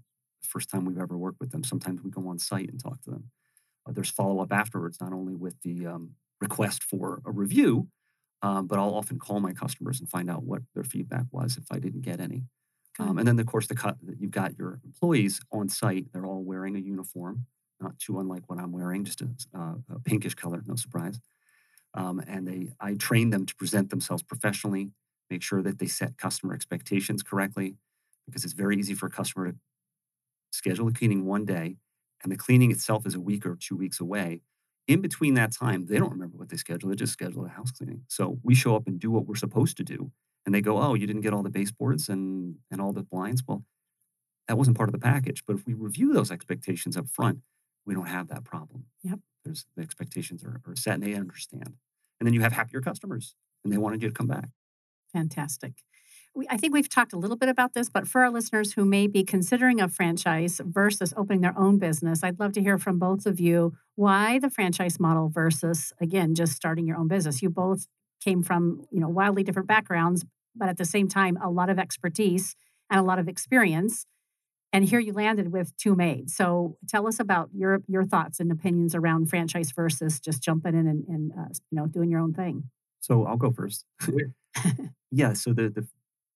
[0.47, 1.63] first time we've ever worked with them.
[1.63, 3.32] Sometimes we go on site and talk to them.
[3.88, 7.88] Uh, there's follow up afterwards, not only with the um, request for a review,
[8.41, 11.65] um, but I'll often call my customers and find out what their feedback was if
[11.71, 12.43] I didn't get any.
[12.99, 16.08] Um, and then, of course, the cut you've got your employees on site.
[16.12, 17.45] They're all wearing a uniform,
[17.80, 21.19] not too unlike what I'm wearing, just a, uh, a pinkish color, no surprise.
[21.93, 24.91] Um, and they, I train them to present themselves professionally,
[25.30, 27.75] make sure that they set customer expectations correctly,
[28.25, 29.58] because it's very easy for a customer to
[30.52, 31.78] schedule a cleaning one day
[32.24, 34.42] and the cleaning itself is a week or two weeks away.
[34.88, 36.92] In between that time, they don't remember what they scheduled.
[36.92, 38.04] They just scheduled a house cleaning.
[38.08, 40.12] So we show up and do what we're supposed to do.
[40.46, 43.44] And they go, Oh, you didn't get all the baseboards and, and all the blinds?
[43.48, 43.64] Well,
[44.48, 45.44] that wasn't part of the package.
[45.46, 47.40] But if we review those expectations up front,
[47.86, 48.86] we don't have that problem.
[49.04, 49.20] Yep.
[49.46, 51.76] There's the expectations are, are set and they understand.
[52.20, 54.50] And then you have happier customers and they wanted you to come back.
[55.14, 55.74] Fantastic
[56.49, 59.08] I think we've talked a little bit about this, but for our listeners who may
[59.08, 63.25] be considering a franchise versus opening their own business, I'd love to hear from both
[63.25, 67.41] of you why the franchise model versus, again, just starting your own business.
[67.41, 67.88] You both
[68.23, 70.25] came from, you know, wildly different backgrounds,
[70.56, 72.56] but at the same time, a lot of expertise
[72.89, 74.06] and a lot of experience.
[74.71, 76.36] and here you landed with two maids.
[76.36, 80.88] So tell us about your your thoughts and opinions around franchise versus just jumping in
[80.88, 82.69] and, and uh, you know doing your own thing.
[82.99, 83.86] So I'll go first.
[85.12, 85.34] yeah.
[85.34, 85.88] So the the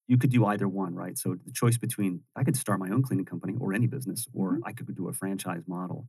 [0.08, 1.18] you could do either one, right?
[1.18, 4.54] So the choice between I could start my own cleaning company or any business, or
[4.54, 4.66] mm-hmm.
[4.66, 6.08] I could do a franchise model.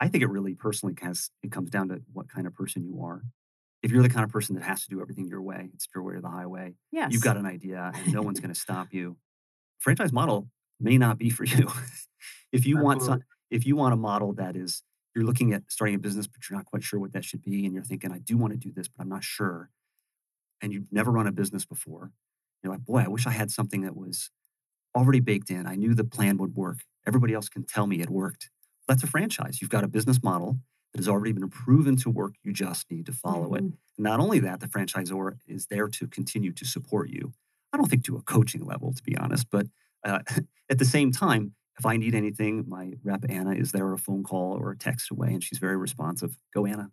[0.00, 3.02] I think it really personally has it comes down to what kind of person you
[3.04, 3.22] are.
[3.82, 6.04] If you're the kind of person that has to do everything your way, it's your
[6.04, 6.74] way or the highway.
[6.92, 7.12] Yes.
[7.12, 9.16] You've got an idea and no one's going to stop you.
[9.80, 11.68] Franchise model may not be for you.
[12.52, 14.82] if you want some, if you want a model that is
[15.14, 17.64] you're looking at starting a business, but you're not quite sure what that should be,
[17.64, 19.70] and you're thinking, I do want to do this, but I'm not sure,
[20.60, 22.12] and you've never run a business before,
[22.62, 24.30] you're like, boy, I wish I had something that was
[24.94, 25.66] already baked in.
[25.66, 26.80] I knew the plan would work.
[27.06, 28.50] Everybody else can tell me it worked.
[28.88, 29.60] That's a franchise.
[29.60, 30.58] You've got a business model
[30.92, 32.34] that has already been proven to work.
[32.42, 33.66] You just need to follow mm-hmm.
[33.68, 33.72] it.
[33.98, 37.32] not only that, the franchisor is there to continue to support you.
[37.72, 39.66] I don't think to a coaching level, to be honest, but
[40.04, 40.20] uh,
[40.70, 44.22] at the same time, if I need anything, my rep Anna is there a phone
[44.22, 46.36] call or a text away, and she's very responsive.
[46.52, 46.90] Go Anna.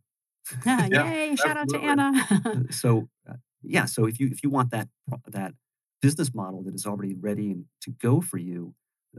[0.65, 1.36] yeah, Yay!
[1.36, 2.12] Shout out to Anna.
[2.45, 3.86] Uh, so, uh, yeah.
[3.86, 4.88] So if you if you want that
[5.28, 5.54] that
[6.02, 8.74] business model that is already ready and to go for you,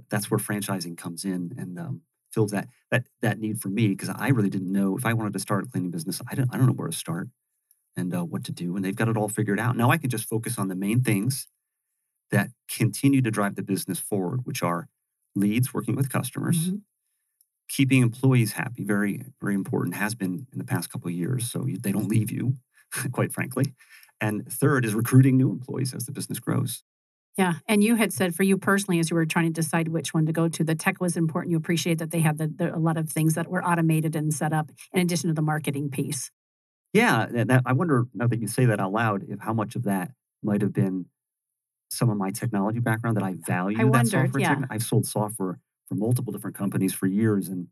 [0.09, 4.09] that's where franchising comes in and um, fills that that that need for me because
[4.09, 6.21] I really didn't know if I wanted to start a cleaning business.
[6.31, 7.29] I don't I don't know where to start
[7.97, 9.77] and uh, what to do, and they've got it all figured out.
[9.77, 11.49] Now I can just focus on the main things
[12.31, 14.89] that continue to drive the business forward, which are
[15.35, 16.77] leads, working with customers, mm-hmm.
[17.69, 21.51] keeping employees happy, very, very important, has been in the past couple of years.
[21.51, 22.57] So they don't leave you,
[23.13, 23.75] quite frankly.
[24.21, 26.83] And third is recruiting new employees as the business grows.
[27.39, 27.55] Yeah.
[27.67, 30.27] And you had said for you personally, as you were trying to decide which one
[30.27, 31.53] to go to, the tech was important.
[31.53, 34.35] You appreciate that they had the, the, a lot of things that were automated and
[34.35, 36.31] set up in addition to the marketing piece.
[36.93, 37.27] Yeah.
[37.31, 40.11] That, I wonder, now that you say that out loud, if how much of that
[40.43, 41.07] might have been
[41.89, 44.41] some of my technology background that I value I that wondered, software.
[44.41, 44.63] Yeah.
[44.69, 47.69] I've sold software for multiple different companies for years, and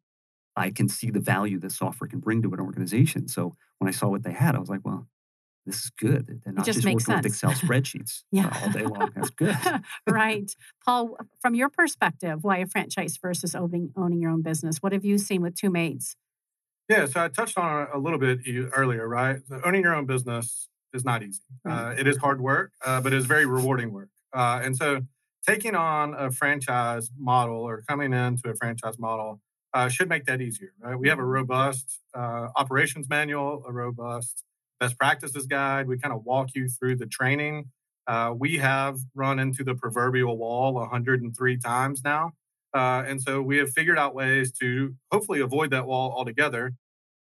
[0.57, 3.29] I can see the value that software can bring to an organization.
[3.29, 5.07] So when I saw what they had, I was like, well,
[5.69, 6.41] this is good.
[6.45, 7.25] They're not just, just working sense.
[7.25, 8.59] with Excel spreadsheets yeah.
[8.63, 9.13] all day long.
[9.15, 9.57] That's good.
[10.09, 10.51] right.
[10.85, 14.79] Paul, from your perspective, why a franchise versus owning, owning your own business?
[14.79, 16.17] What have you seen with two maids?
[16.89, 18.41] Yeah, so I touched on it a little bit
[18.75, 19.41] earlier, right?
[19.47, 21.43] So owning your own business is not easy.
[21.69, 24.09] Uh, it is hard work, uh, but it is very rewarding work.
[24.33, 25.03] Uh, and so
[25.47, 29.43] taking on a franchise model or coming into a franchise model
[29.75, 30.99] uh, should make that easier, right?
[30.99, 31.31] We have a mm-hmm.
[31.31, 34.45] robust uh, operations manual, a robust
[34.81, 35.89] best practices guide.
[35.89, 37.71] We kind of walk you through the training.
[38.07, 42.33] Uh, we have run into the proverbial wall 103 times now.
[42.75, 46.73] Uh, and so we have figured out ways to hopefully avoid that wall altogether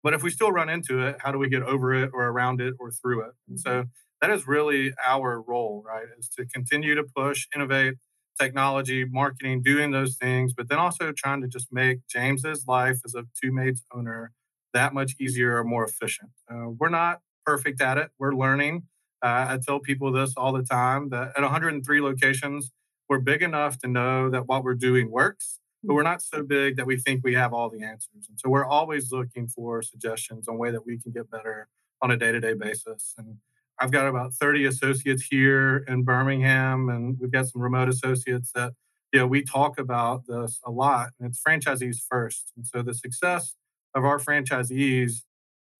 [0.07, 2.61] but if we still run into it, how do we get over it or around
[2.61, 3.33] it or through it?
[3.49, 3.89] And so mm-hmm.
[4.21, 6.05] that is really our role, right?
[6.17, 7.95] Is to continue to push, innovate,
[8.39, 13.15] technology, marketing, doing those things, but then also trying to just make James's life as
[13.15, 14.31] a two maids owner
[14.73, 16.29] that much easier or more efficient.
[16.49, 18.11] Uh, we're not perfect at it.
[18.19, 18.83] We're learning.
[19.23, 22.71] Uh, I tell people this all the time that at 103 locations,
[23.09, 26.75] we're big enough to know that what we're doing works but we're not so big
[26.75, 28.27] that we think we have all the answers.
[28.27, 31.69] And so we're always looking for suggestions on way that we can get better
[32.01, 33.13] on a day-to-day basis.
[33.17, 33.37] And
[33.79, 38.73] I've got about 30 associates here in Birmingham, and we've got some remote associates that
[39.13, 41.11] you know we talk about this a lot.
[41.19, 42.51] And it's franchisees first.
[42.55, 43.55] And so the success
[43.93, 45.21] of our franchisees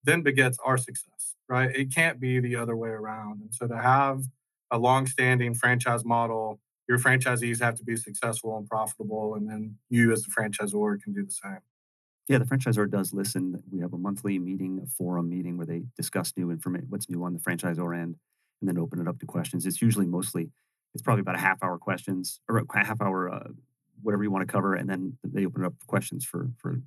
[0.04, 1.76] then begets our success, right?
[1.76, 3.42] It can't be the other way around.
[3.42, 4.24] And so to have
[4.72, 10.12] a long-standing franchise model your franchisees have to be successful and profitable, and then you
[10.12, 11.60] as the franchisor can do the same.
[12.28, 13.62] Yeah, the franchisor does listen.
[13.72, 17.24] We have a monthly meeting, a forum meeting where they discuss new information, what's new
[17.24, 18.16] on the franchisor end,
[18.62, 19.66] and then open it up to questions.
[19.66, 20.50] It's usually mostly,
[20.94, 23.50] it's probably about a half hour questions or a half hour, uh,
[24.02, 26.82] whatever you want to cover, and then they open it up questions for for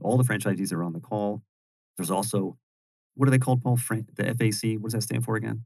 [0.00, 1.42] all the franchisees that are on the call.
[1.96, 2.58] There's also,
[3.16, 3.76] what are they called, Paul?
[3.76, 4.78] Fran- the FAC.
[4.80, 5.64] What does that stand for again?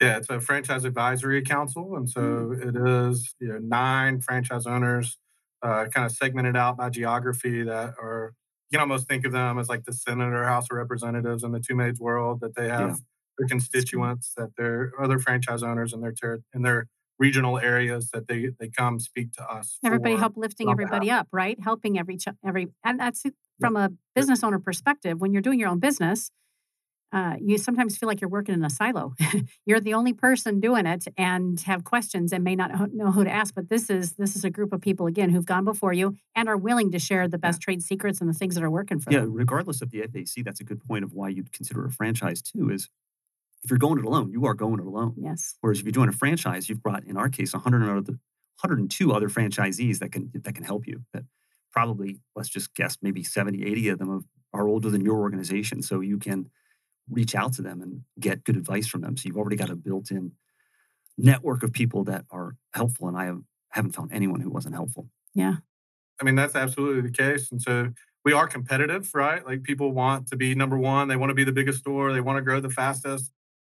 [0.00, 2.68] Yeah, it's a franchise advisory council, and so mm.
[2.68, 5.18] it is you know nine franchise owners,
[5.62, 8.34] uh, kind of segmented out by geography that are
[8.70, 11.52] you can almost think of them as like the Senate or House of Representatives in
[11.52, 12.94] the two maids world that they have yeah.
[13.38, 18.28] their constituents, that they're other franchise owners in their ter- in their regional areas that
[18.28, 19.78] they they come speak to us.
[19.84, 21.58] Everybody help lifting everybody up, right?
[21.60, 23.24] Helping every every and that's
[23.60, 25.20] from a business owner perspective.
[25.20, 26.30] When you're doing your own business,
[27.12, 29.14] uh, you sometimes feel like you're working in a silo.
[29.66, 33.30] you're the only person doing it and have questions and may not know who to
[33.30, 33.54] ask.
[33.54, 36.48] But this is this is a group of people again who've gone before you and
[36.48, 37.64] are willing to share the best yeah.
[37.64, 39.30] trade secrets and the things that are working for yeah, them.
[39.30, 42.42] Yeah, regardless of the FAC, that's a good point of why you'd consider a franchise
[42.42, 42.70] too.
[42.70, 42.88] Is
[43.62, 45.14] if you're going it alone, you are going it alone.
[45.16, 45.56] Yes.
[45.60, 48.18] Whereas if you join a franchise, you've brought in our case 100 other
[48.62, 51.02] 102 other franchisees that can that can help you.
[51.12, 51.24] That
[51.70, 56.00] probably let's just guess maybe 70, 80 of them are older than your organization, so
[56.00, 56.50] you can
[57.10, 59.16] reach out to them and get good advice from them.
[59.16, 60.32] So you've already got a built-in
[61.18, 65.08] network of people that are helpful, and I have, haven't found anyone who wasn't helpful.
[65.34, 65.56] Yeah.
[66.20, 67.50] I mean, that's absolutely the case.
[67.50, 67.92] And so
[68.24, 69.44] we are competitive, right?
[69.46, 72.20] Like people want to be number one, they want to be the biggest store, they
[72.20, 73.32] want to grow the fastest,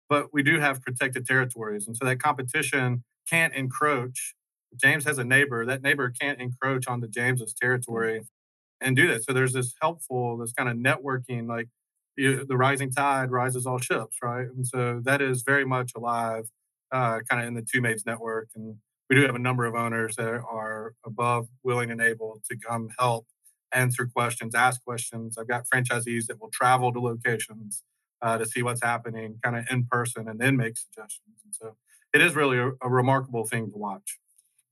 [0.09, 1.87] but we do have protected territories.
[1.87, 4.35] And so that competition can't encroach.
[4.75, 8.23] James has a neighbor, that neighbor can't encroach onto James's territory
[8.81, 9.23] and do that.
[9.23, 11.82] So there's this helpful, this kind of networking, like you,
[12.17, 14.47] the rising tide rises all ships, right?
[14.47, 16.45] And so that is very much alive,
[16.91, 18.49] uh, kind of in the two maids network.
[18.55, 18.77] And
[19.09, 22.89] we do have a number of owners that are above willing and able to come
[22.97, 23.27] help
[23.73, 27.83] answer questions ask questions i've got franchisees that will travel to locations
[28.21, 31.75] uh, to see what's happening kind of in person and then make suggestions and so
[32.13, 34.19] it is really a, a remarkable thing to watch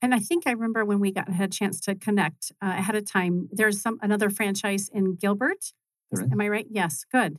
[0.04, 2.96] and I think I remember when we got had a chance to connect uh, ahead
[2.96, 3.50] of time.
[3.52, 5.74] There's some another franchise in Gilbert.
[6.20, 6.68] Am I right?
[6.70, 7.06] Yes.
[7.12, 7.38] Good.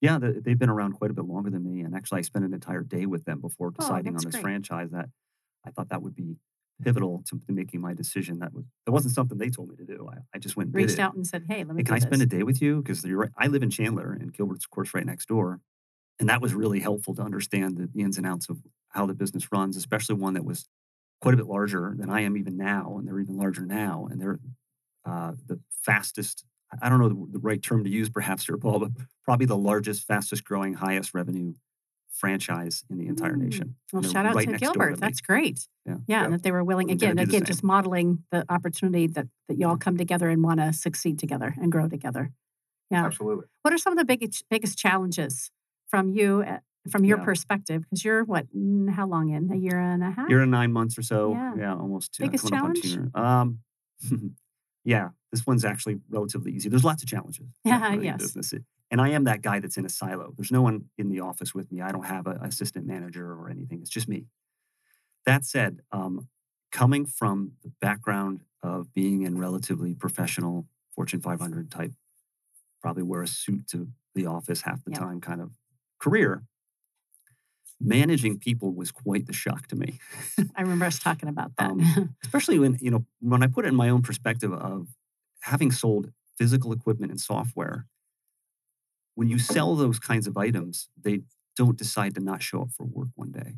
[0.00, 2.52] Yeah, they've been around quite a bit longer than me, and actually, I spent an
[2.52, 4.42] entire day with them before oh, deciding oh, on this great.
[4.42, 4.90] franchise.
[4.90, 5.08] That
[5.64, 6.36] I thought that would be
[6.82, 8.40] pivotal to, making my decision.
[8.40, 10.08] That was that wasn't something they told me to do.
[10.10, 11.98] I, I just went and reached out and said, "Hey, let me." Hey, can I
[12.00, 12.82] spend a day with you?
[12.82, 13.30] Because you're right.
[13.36, 15.60] I live in Chandler, and Gilbert's, of course, right next door,
[16.18, 19.14] and that was really helpful to understand the, the ins and outs of how the
[19.14, 20.68] business runs, especially one that was
[21.20, 24.20] quite a bit larger than I am even now, and they're even larger now, and
[24.20, 24.38] they're
[25.04, 26.44] uh, the fastest.
[26.82, 28.90] I don't know the, the right term to use, perhaps here, Paul, but
[29.24, 31.54] probably the largest, fastest growing, highest revenue
[32.18, 33.42] franchise in the entire mm.
[33.42, 33.76] nation.
[33.92, 34.94] Well, shout out right to Gilbert.
[34.94, 35.68] To That's great.
[35.86, 35.96] Yeah.
[36.06, 39.66] yeah, and that they were willing again, again, just modeling the opportunity that that you
[39.66, 42.32] all come together and want to succeed together and grow together.
[42.90, 43.46] Yeah, absolutely.
[43.62, 45.50] What are some of the biggest biggest challenges
[45.88, 46.58] from you eh,
[46.90, 47.24] from your yeah.
[47.24, 47.82] perspective?
[47.82, 48.46] Because you're what?
[48.90, 49.50] How long in?
[49.50, 50.28] A year and a half?
[50.28, 51.32] Year and nine months or so.
[51.32, 52.16] Yeah, yeah almost.
[52.18, 52.98] Biggest uh, challenge.
[53.14, 53.60] Um,
[54.88, 56.70] yeah, this one's actually relatively easy.
[56.70, 57.46] There's lots of challenges.
[57.64, 58.22] Yeah, yes.
[58.22, 58.54] Business.
[58.90, 60.32] And I am that guy that's in a silo.
[60.34, 61.82] There's no one in the office with me.
[61.82, 63.82] I don't have an assistant manager or anything.
[63.82, 64.24] It's just me.
[65.26, 66.28] That said, um,
[66.72, 71.92] coming from the background of being in relatively professional Fortune 500 type,
[72.80, 75.50] probably wear a suit to the office half the time kind of
[75.98, 76.44] career,
[77.80, 79.98] managing people was quite the shock to me.
[80.56, 81.70] I remember us talking about that.
[81.70, 84.88] um, especially when, you know, when I put it in my own perspective of
[85.42, 87.86] having sold physical equipment and software
[89.14, 91.20] when you sell those kinds of items, they
[91.56, 93.56] don't decide to not show up for work one day.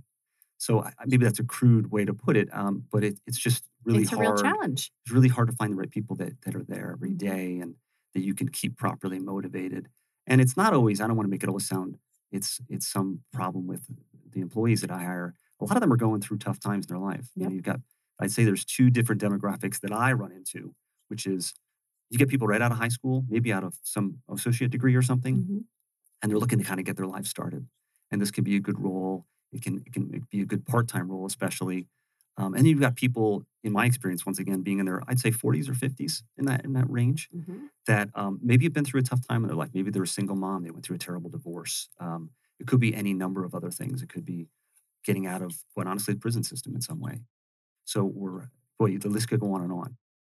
[0.56, 4.02] So maybe that's a crude way to put it, um, but it, it's just really
[4.02, 4.26] it's hard.
[4.26, 4.90] It's a real challenge.
[5.04, 7.62] It's really hard to find the right people that, that are there every mm-hmm.
[7.62, 7.74] and
[8.14, 9.88] that you can keep properly motivated.
[10.26, 11.00] And it's not always.
[11.00, 11.98] I don't want to make it always sound
[12.32, 13.86] it's it's some problem with
[14.32, 15.34] the employees that I hire.
[15.60, 17.28] A lot of them are going through tough times in their life.
[17.34, 17.36] Yep.
[17.36, 17.80] You know, you've got
[18.20, 20.74] I'd say there's two different demographics that I run into,
[21.08, 21.54] which is
[22.10, 25.02] you get people right out of high school, maybe out of some associate degree or
[25.02, 25.58] something, mm-hmm.
[26.22, 27.66] and they're looking to kind of get their life started.
[28.10, 29.26] And this can be a good role.
[29.52, 31.88] It can it can be a good part time role, especially.
[32.36, 35.30] Um, and you've got people, in my experience, once again, being in their I'd say
[35.30, 37.66] 40s or 50s in that in that range, mm-hmm.
[37.86, 39.70] that um, maybe have been through a tough time in their life.
[39.72, 40.62] Maybe they're a single mom.
[40.62, 41.88] They went through a terrible divorce.
[42.00, 42.30] Um,
[42.60, 44.02] it could be any number of other things.
[44.02, 44.46] It could be
[45.04, 47.22] getting out of, quite honestly, the prison system in some way.
[47.84, 49.96] So we're boy, the list could go on and on.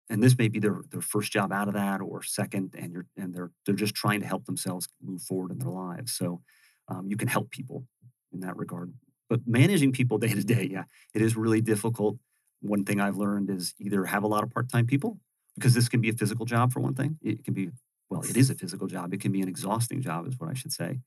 [0.10, 3.08] And this may be their their first job out of that or second and you're
[3.18, 6.14] and they're they're just trying to help themselves move forward in their lives.
[6.14, 6.42] So
[6.88, 7.86] um, you can help people
[8.34, 8.94] in that regard.
[9.30, 12.18] But managing people day to day yeah it is really difficult.
[12.62, 15.18] One thing i've learned is either have a lot of part-time people
[15.56, 17.18] because this can be a physical job for one thing.
[17.22, 17.70] It can be
[18.10, 19.14] well it is a physical job.
[19.14, 21.00] It can be an exhausting job is what i should say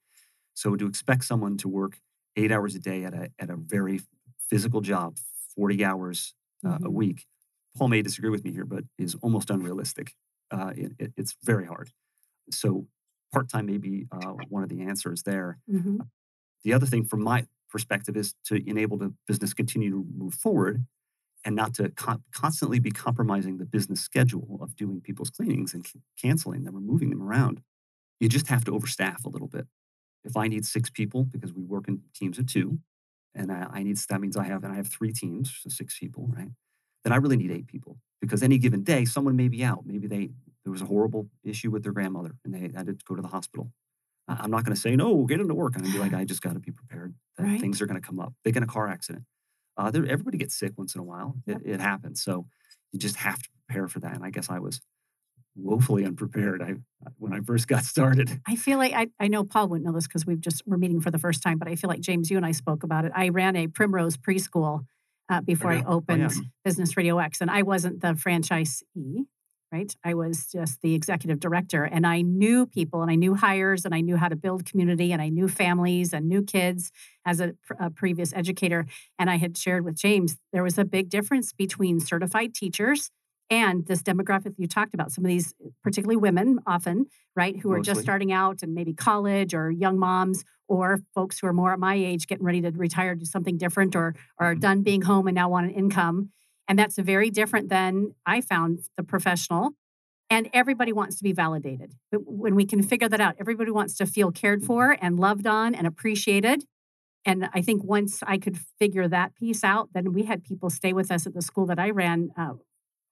[0.54, 1.98] so to expect someone to work
[2.36, 4.00] eight hours a day at a, at a very
[4.48, 5.18] physical job
[5.56, 6.86] 40 hours uh, mm-hmm.
[6.86, 7.26] a week
[7.76, 10.14] Paul may disagree with me here, but is almost unrealistic.
[10.50, 11.90] Uh, it, it, it's very hard.
[12.50, 12.86] So
[13.32, 15.58] part time may be uh, one of the answers there.
[15.70, 15.98] Mm-hmm.
[16.62, 20.86] The other thing, from my perspective, is to enable the business continue to move forward
[21.44, 25.86] and not to con- constantly be compromising the business schedule of doing people's cleanings and
[25.86, 27.60] c- canceling them or moving them around.
[28.20, 29.66] You just have to overstaff a little bit.
[30.24, 32.78] If I need six people because we work in teams of two,
[33.34, 35.98] and I, I need that means I have and I have three teams, so six
[35.98, 36.50] people, right?
[37.04, 39.84] then I really need eight people because any given day, someone may be out.
[39.86, 40.30] Maybe they
[40.64, 43.28] there was a horrible issue with their grandmother and they had to go to the
[43.28, 43.70] hospital.
[44.26, 45.74] I'm not going to say no, get into work.
[45.76, 47.60] I'm going to be like, I just got to be prepared that right.
[47.60, 48.32] things are going to come up.
[48.42, 49.26] They get in a car accident.
[49.76, 51.34] Uh, everybody gets sick once in a while.
[51.46, 52.22] It, it, happens.
[52.22, 52.46] So
[52.90, 54.14] you just have to prepare for that.
[54.14, 54.80] And I guess I was
[55.56, 56.74] woefully unprepared I,
[57.18, 58.40] when I first got started.
[58.46, 61.00] I feel like I, I know Paul wouldn't know this because we've just we're meeting
[61.00, 63.12] for the first time, but I feel like James, you and I spoke about it.
[63.14, 64.84] I ran a Primrose preschool
[65.30, 65.80] uh, before Okay.
[65.80, 66.40] I Oh, opened yeah.
[66.64, 67.40] Business Radio X.
[67.40, 69.26] And I wasn't the franchisee,
[69.72, 69.94] right?
[70.04, 71.84] I was just the executive director.
[71.84, 75.12] And I knew people and I knew hires and I knew how to build community
[75.12, 76.90] and I knew families and new kids
[77.24, 78.86] as a, a previous educator.
[79.18, 83.10] And I had shared with James, there was a big difference between certified teachers
[83.50, 85.12] and this demographic you talked about.
[85.12, 89.54] Some of these, particularly women, often, right, who are just starting out and maybe college
[89.54, 93.14] or young moms or folks who are more at my age getting ready to retire,
[93.14, 94.60] do something different, or, are Mhm.
[94.60, 96.30] done being home and now want an income.
[96.68, 99.72] And that's very different than I found the professional.
[100.30, 101.94] And everybody wants to be validated.
[102.10, 105.46] But when we can figure that out, everybody wants to feel cared for and loved
[105.46, 106.64] on and appreciated.
[107.26, 110.92] And I think once I could figure that piece out, then we had people stay
[110.94, 112.54] with us at the school that I ran uh,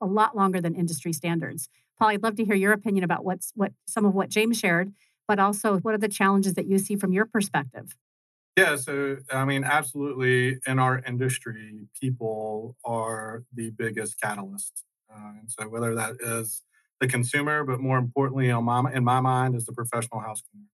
[0.02, 1.68] a lot longer than industry standards.
[1.98, 4.92] Paul, I'd love to hear your opinion about what's what some of what James shared,
[5.28, 7.96] but also what are the challenges that you see from your perspective?
[8.56, 15.50] Yeah, so I mean, absolutely, in our industry, people are the biggest catalyst, uh, and
[15.50, 16.62] so whether that is
[17.00, 20.66] the consumer, but more importantly, my in my mind, is the professional house cleaner,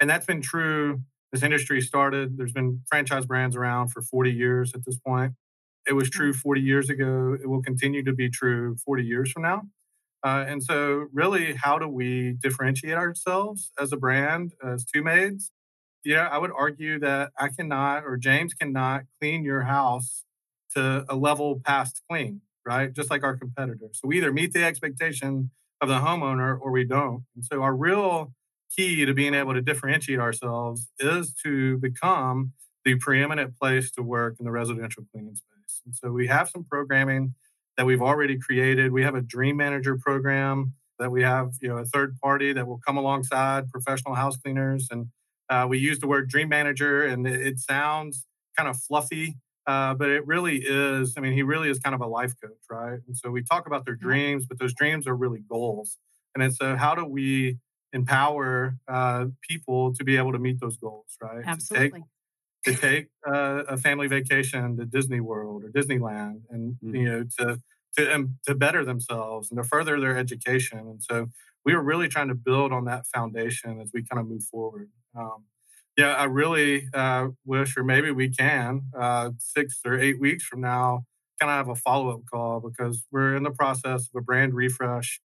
[0.00, 1.02] and that's been true.
[1.32, 2.38] This industry started.
[2.38, 5.32] There's been franchise brands around for 40 years at this point.
[5.90, 7.36] It was true 40 years ago.
[7.42, 9.62] It will continue to be true 40 years from now.
[10.24, 15.50] Uh, and so, really, how do we differentiate ourselves as a brand, as two maids?
[16.04, 20.24] you know, I would argue that I cannot or James cannot clean your house
[20.74, 22.92] to a level past clean, right?
[22.92, 23.98] Just like our competitors.
[24.00, 27.24] So we either meet the expectation of the homeowner or we don't.
[27.34, 28.32] And so our real
[28.74, 32.52] key to being able to differentiate ourselves is to become
[32.84, 35.59] the preeminent place to work in the residential cleaning space.
[35.84, 37.34] And so we have some programming
[37.76, 38.92] that we've already created.
[38.92, 42.66] We have a dream manager program that we have, you know, a third party that
[42.66, 45.08] will come alongside professional house cleaners and
[45.50, 48.24] uh, we use the word dream manager, and it, it sounds
[48.56, 51.14] kind of fluffy, uh, but it really is.
[51.16, 53.00] I mean, he really is kind of a life coach, right?
[53.06, 55.98] And so we talk about their dreams, but those dreams are really goals.
[56.34, 57.58] And then so, how do we
[57.92, 61.42] empower uh, people to be able to meet those goals, right?
[61.44, 61.90] Absolutely.
[61.90, 62.02] Take,
[62.64, 66.92] to take uh, a family vacation to Disney World or Disneyland, and Mhm.
[66.94, 67.60] you know, to
[67.96, 70.78] to um, to better themselves and to further their education.
[70.80, 71.28] And so,
[71.64, 74.90] we were really trying to build on that foundation as we kind of move forward.
[75.14, 75.44] Um,
[75.96, 80.60] yeah, I really uh, wish, or maybe we can, uh, six or eight weeks from
[80.62, 81.04] now,
[81.40, 84.54] kind of have a follow up call because we're in the process of a brand
[84.54, 85.20] refresh.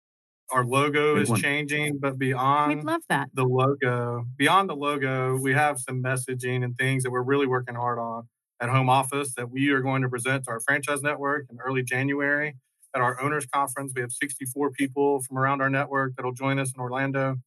[0.54, 1.42] Our logo Big is one.
[1.42, 3.30] changing, but We'd beyond love that.
[3.34, 7.76] the logo, beyond the logo, we have some messaging and things that we're really working
[7.76, 8.28] hard on
[8.62, 11.82] at home office that we are going to present to our franchise network in early
[11.84, 12.56] January
[12.96, 13.94] at our owners conference.
[13.96, 17.38] We have 64 people from around our network that'll join us in Orlando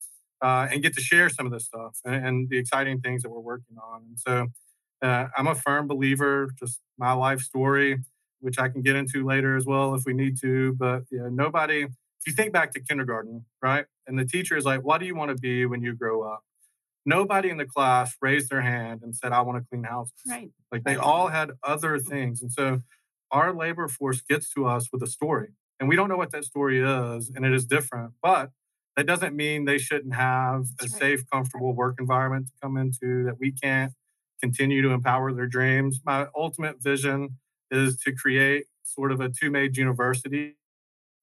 [0.42, 3.30] uh, and get to share some of this stuff and, and the exciting things that
[3.30, 4.02] we're working on.
[4.08, 4.48] And so
[5.00, 7.98] uh, I'm a firm believer, just my life story,
[8.40, 10.74] which I can get into later as well if we need to.
[10.74, 11.86] But yeah, nobody,
[12.20, 13.86] if you think back to kindergarten, right?
[14.06, 16.42] And the teacher is like, what do you want to be when you grow up?
[17.04, 20.14] Nobody in the class raised their hand and said, I want to clean houses.
[20.28, 20.50] Right.
[20.72, 22.42] Like they all had other things.
[22.42, 22.82] And so
[23.30, 25.50] our labor force gets to us with a story.
[25.78, 28.14] And we don't know what that story is, and it is different.
[28.22, 28.50] But
[28.96, 30.90] that doesn't mean they shouldn't have a right.
[30.90, 33.92] safe, comfortable work environment to come into, that we can't
[34.40, 36.00] continue to empower their dreams.
[36.04, 37.36] My ultimate vision
[37.70, 40.56] is to create sort of a two made university.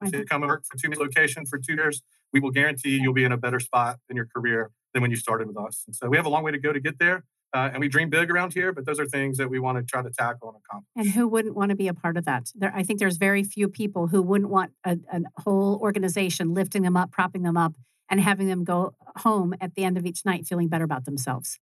[0.08, 2.02] If you come and work for two location for two years,
[2.32, 5.18] we will guarantee you'll be in a better spot in your career than when you
[5.18, 5.84] started with us.
[5.88, 7.24] And so we have a long way to go to get there.
[7.54, 9.84] Uh, and we dream big around here, but those are things that we want to
[9.84, 10.90] try to tackle and accomplish.
[10.96, 12.50] And who wouldn't want to be a part of that?
[12.56, 16.82] There, I think there's very few people who wouldn't want a, a whole organization lifting
[16.82, 17.74] them up, propping them up,
[18.10, 21.60] and having them go home at the end of each night feeling better about themselves.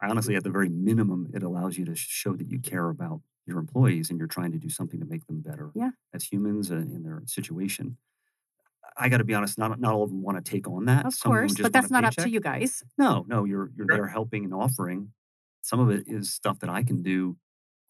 [0.00, 3.20] I honestly, at the very minimum, it allows you to show that you care about
[3.46, 5.90] your employees and you're trying to do something to make them better Yeah.
[6.12, 7.96] as humans uh, in their situation.
[8.96, 11.04] I got to be honest, not not all of them want to take on that.
[11.06, 12.82] Of Some them course, just but that's want a not up to you guys.
[12.96, 13.96] No, no, you're you're Sure.
[13.96, 15.12] there helping and offering.
[15.62, 17.36] Some of it is stuff that I can do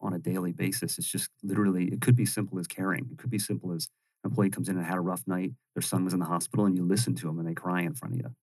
[0.01, 0.99] on a daily basis.
[0.99, 3.09] It's just literally, it could be simple as caring.
[3.11, 3.89] It could be simple as
[4.23, 5.53] an employee comes in and had a rough night.
[5.75, 7.95] Their son was in the hospital, and you listen to them and they cry in
[7.95, 8.35] front of you.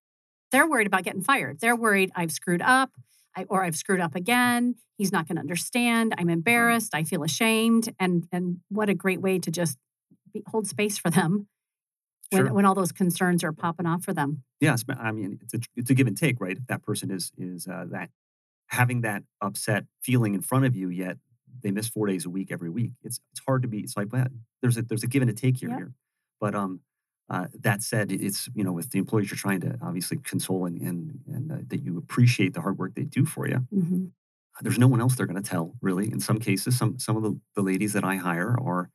[0.50, 1.60] They're worried about getting fired.
[1.60, 2.90] They're worried I've screwed up
[3.36, 4.74] I, or I've screwed up again.
[4.98, 6.14] He's not going to understand.
[6.18, 6.94] I'm embarrassed.
[6.94, 7.92] I feel ashamed.
[7.98, 9.78] And and what a great way to just
[10.32, 11.48] be, hold space for them
[12.30, 12.52] when, Sure.
[12.54, 14.42] when all those concerns are popping off for them.
[14.60, 16.56] Yes, I mean it's a it's a give and take, right?
[16.56, 18.10] If that person is is uh, that
[18.68, 21.18] having that upset feeling in front of you, yet
[21.62, 23.80] they miss four days a week every week, it's it's hard to be.
[23.80, 24.26] It's like well,
[24.60, 25.78] there's a there's a give and a take here Yep.
[25.78, 25.92] here.
[26.40, 26.80] But um,
[27.30, 30.80] uh, that said, it's you know with the employees you're trying to obviously console and
[30.80, 33.66] and, and uh, that you appreciate the hard work they do for you.
[33.72, 34.10] Mhm.
[34.60, 37.22] there's no one else they're going to tell really in some cases some some of
[37.22, 38.90] the, the ladies that i hire are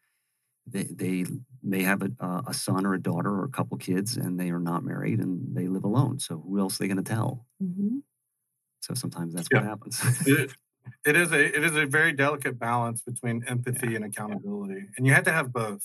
[0.68, 1.26] they, they
[1.64, 4.60] may have a, a son or a daughter or a couple kids and they are
[4.60, 7.98] not married and they live alone so who else are they going to tell mm-hmm.
[8.82, 9.60] so sometimes that's yeah.
[9.60, 10.52] what happens it,
[11.06, 13.96] it is a it is a very delicate balance between empathy yeah.
[13.96, 15.82] and accountability and you have to have both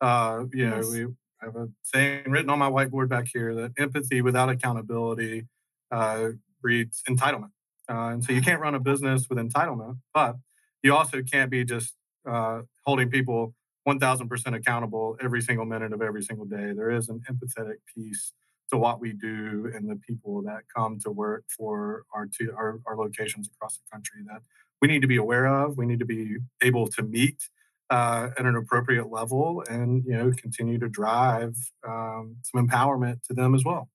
[0.00, 0.84] uh, you yes.
[0.84, 1.14] know we
[1.44, 5.46] have a saying written on my whiteboard back here that empathy without accountability
[5.90, 6.28] uh,
[6.60, 7.50] breeds entitlement
[7.88, 10.36] uh, and so you can't run a business with entitlement, but
[10.82, 11.94] you also can't be just
[12.28, 13.54] uh, holding people
[13.88, 16.72] 1000% accountable every single minute of every single day.
[16.72, 18.32] There is an empathetic piece
[18.70, 22.80] to what we do and the people that come to work for our, two, our,
[22.86, 24.40] our locations across the country that
[24.80, 25.76] we need to be aware of.
[25.76, 27.48] We need to be able to meet
[27.90, 31.54] uh, at an appropriate level and you know continue to drive
[31.86, 33.88] um, some empowerment to them as well.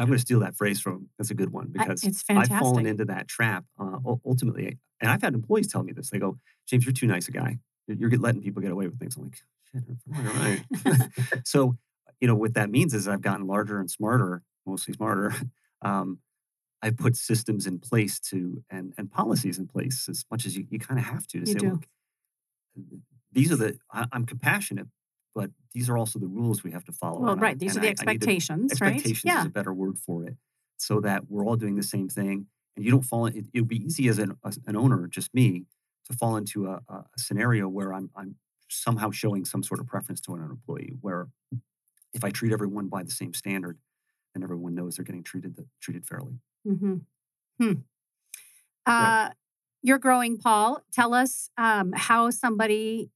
[0.00, 1.08] I'm going to steal that phrase from.
[1.18, 4.78] That's a good one because I've fallen into that trap uh, ultimately.
[5.00, 6.08] And I've had employees tell me this.
[6.08, 7.58] They go, James, you're too nice a guy.
[7.86, 9.16] You're letting people get away with things.
[9.16, 9.38] I'm like,
[9.70, 9.82] shit,
[10.16, 11.40] all right.
[11.44, 11.76] so,
[12.20, 15.34] you know, what that means is I've gotten larger and smarter, mostly smarter.
[15.82, 16.18] Um,
[16.82, 20.66] I've put systems in place to and and policies in place as much as you,
[20.68, 21.70] you kind of have to to you say, do.
[21.70, 21.86] look,
[23.32, 24.86] these are the I, I'm compassionate,
[25.34, 27.20] but these are also the rules we have to follow.
[27.20, 27.58] Well, right.
[27.58, 29.34] These are the I, expectations, to, expectations right?
[29.34, 29.40] yeah.
[29.40, 30.36] is a better word for it.
[30.78, 32.46] So that we're all doing the same thing.
[32.76, 35.34] And you don't fall in, it, would be easy as an, as an owner, just
[35.34, 35.64] me,
[36.06, 38.36] to fall into a, a, scenario where I'm, I'm
[38.68, 41.28] somehow showing some sort of preference to an employee, where
[42.14, 43.78] if I treat everyone by the same standard,
[44.34, 46.40] then everyone knows they're getting treated treated fairly.
[46.66, 46.96] Mm-hmm.
[47.60, 47.72] Hmm.
[48.86, 49.30] Uh.
[49.82, 50.82] You're growing, Paul.
[50.92, 53.10] Tell us um, how somebody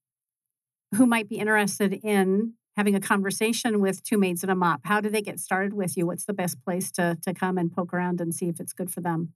[0.94, 5.00] who might be interested in having a conversation with two maids and a mop how
[5.00, 6.06] do they get started with you?
[6.06, 8.90] What's the best place to, to come and poke around and see if it's good
[8.90, 9.32] for them?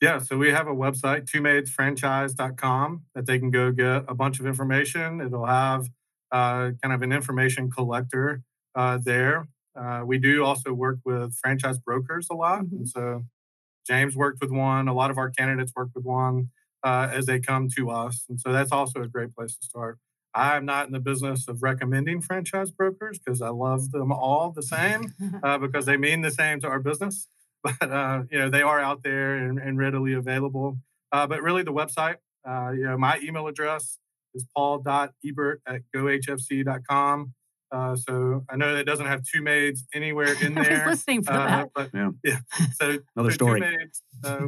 [0.00, 4.46] Yeah so we have a website twomaidsfranchise.com that they can go get a bunch of
[4.46, 5.20] information.
[5.20, 5.88] It'll have
[6.30, 8.42] uh, kind of an information collector
[8.74, 9.48] uh, there.
[9.76, 12.76] Uh, we do also work with franchise brokers a lot mm-hmm.
[12.76, 13.22] and so
[13.86, 16.50] james worked with one a lot of our candidates work with one
[16.84, 19.98] uh, as they come to us and so that's also a great place to start
[20.34, 24.62] I'm not in the business of recommending franchise brokers because I love them all the
[24.62, 25.12] same
[25.42, 27.28] uh, because they mean the same to our business.
[27.64, 30.78] But uh, you know they are out there and, and readily available.
[31.12, 34.00] Uh, but really, the website, uh, you know, my email address
[34.34, 37.34] is paul.ebert at gohfc.com.
[37.70, 40.88] Uh, so I know that doesn't have two maids anywhere in there.
[40.88, 41.68] listening for uh, that.
[41.72, 42.38] But yeah, yeah.
[42.74, 43.60] So another story.
[43.60, 44.02] Maids,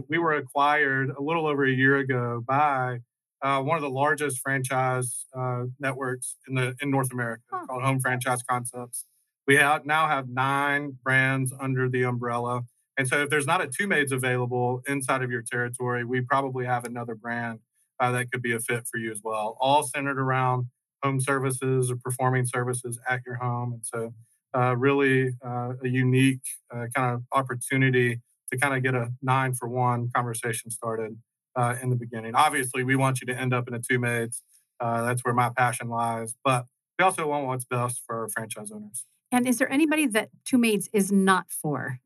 [0.09, 2.99] we were acquired a little over a year ago by
[3.45, 7.67] uh, one of the largest franchise uh, networks in the in North America huh.
[7.67, 9.05] called Home Franchise Concepts.
[9.47, 12.63] We have, now have nine brands under the umbrella.
[12.97, 16.65] And so if there's not a two maids available inside of your territory, we probably
[16.65, 17.59] have another brand
[18.01, 20.69] uh, that could be a fit for you as well, all centered around
[21.03, 23.75] home services or performing services at your home.
[23.75, 24.15] And so
[24.57, 26.41] uh, really uh, a unique
[26.75, 28.21] uh, kind of opportunity
[28.51, 31.19] to kind of get a nine for one conversation started
[31.57, 32.35] uh, in the beginning.
[32.35, 34.43] Obviously, we want you to end up in a two maids.
[34.81, 36.35] Uh, that's where my passion lies.
[36.45, 36.67] But
[36.99, 39.07] we also want what's best for franchise owners.
[39.33, 41.99] And is there anybody that two maids is not for?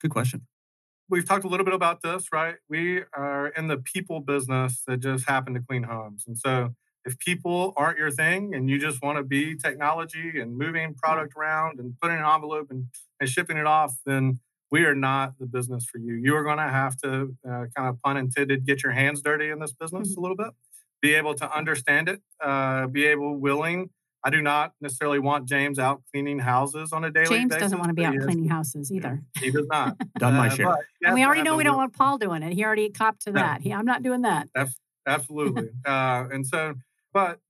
[0.00, 0.46] Good question.
[1.08, 2.56] We've talked a little bit about this, right?
[2.68, 6.24] We are in the people business that just happen to clean homes.
[6.26, 10.56] And so if people aren't your thing and you just want to be technology and
[10.56, 12.86] moving product around and putting an envelope and,
[13.20, 14.40] and shipping it off, then
[14.72, 16.14] we are not the business for you.
[16.14, 19.50] You are going to have to uh, kind of pun intended get your hands dirty
[19.50, 20.18] in this business mm-hmm.
[20.18, 20.48] a little bit,
[21.02, 23.90] be able to understand it, uh, be able willing.
[24.24, 27.62] I do not necessarily want James out cleaning houses on a daily James basis.
[27.62, 29.20] doesn't want to be out cleaning houses either.
[29.38, 29.96] He does not.
[30.18, 30.76] Done my uh, share.
[31.02, 32.54] and we already know we don't want Paul doing it.
[32.54, 33.60] He already copped to that.
[33.60, 34.48] He, I'm not doing that.
[35.06, 35.68] Absolutely.
[35.84, 36.74] uh, and so,
[37.12, 37.40] but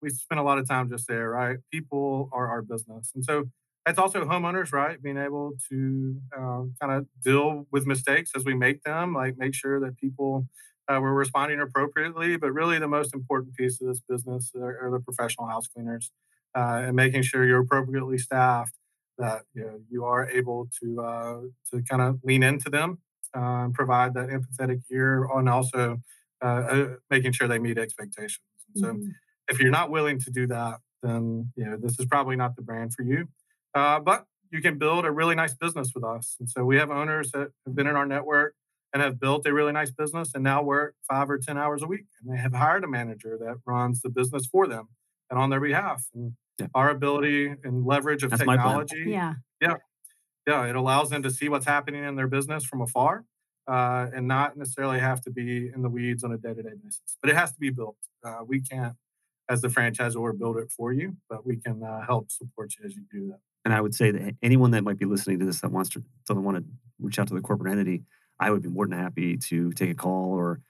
[0.00, 1.58] we spend a lot of time just there, right?
[1.70, 3.10] People are our business.
[3.14, 3.44] And so
[3.86, 5.02] it's also homeowners, right?
[5.02, 9.54] Being able to uh, kind of deal with mistakes as we make them, like make
[9.54, 10.46] sure that people
[10.88, 12.36] uh, were responding appropriately.
[12.36, 16.10] But really, the most important piece of this business are, are the professional house cleaners
[16.54, 18.74] uh, and making sure you're appropriately staffed,
[19.18, 21.40] that you know you are able to uh,
[21.72, 22.98] to kind of lean into them
[23.36, 26.00] uh, and provide that empathetic ear, and also
[26.40, 28.44] uh, making sure they meet expectations.
[28.76, 29.08] So, mm-hmm.
[29.48, 32.62] if you're not willing to do that, then you know this is probably not the
[32.62, 33.28] brand for you.
[33.74, 36.36] Uh, but you can build a really nice business with us.
[36.38, 38.54] And so we have owners that have been in our network
[38.92, 41.86] and have built a really nice business and now work five or 10 hours a
[41.86, 42.04] week.
[42.20, 44.88] And they have hired a manager that runs the business for them
[45.30, 46.04] and on their behalf.
[46.14, 46.66] And yeah.
[46.74, 49.04] our ability and leverage of That's technology.
[49.06, 49.34] Yeah.
[49.60, 49.76] Yeah.
[50.46, 50.66] Yeah.
[50.66, 53.24] It allows them to see what's happening in their business from afar.
[53.66, 56.74] uh, and not necessarily have to be in the weeds on a day to day
[56.82, 57.16] basis.
[57.20, 57.96] But it has to be built.
[58.24, 58.94] Uh, we can't,
[59.48, 62.96] as the franchisor, build it for you, but we can uh, help support you as
[62.96, 63.40] you do that.
[63.64, 66.02] And I would say that anyone that might be listening to this that wants to
[66.26, 66.64] doesn't want to
[67.00, 68.02] reach out to the corporate entity,
[68.40, 70.60] I would be more than happy to take a call or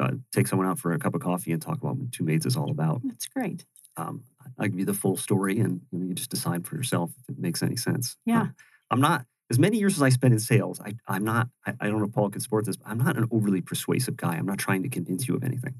[0.00, 2.46] uh, take someone out for a cup of coffee and talk about what Two Maids
[2.46, 3.00] is all about.
[3.04, 3.64] That's great.
[3.96, 4.22] Um,
[4.58, 7.28] I'll give you the full story, and you, know, you just decide for yourself if
[7.28, 8.16] it makes any sense.
[8.24, 8.54] Yeah, um,
[8.90, 10.80] I'm not as many years as I spent in sales.
[10.80, 11.48] I, I'm not.
[11.66, 12.76] I, I don't know if Paul could support this.
[12.76, 14.36] But I'm not an overly persuasive guy.
[14.36, 15.74] I'm not trying to convince you of anything.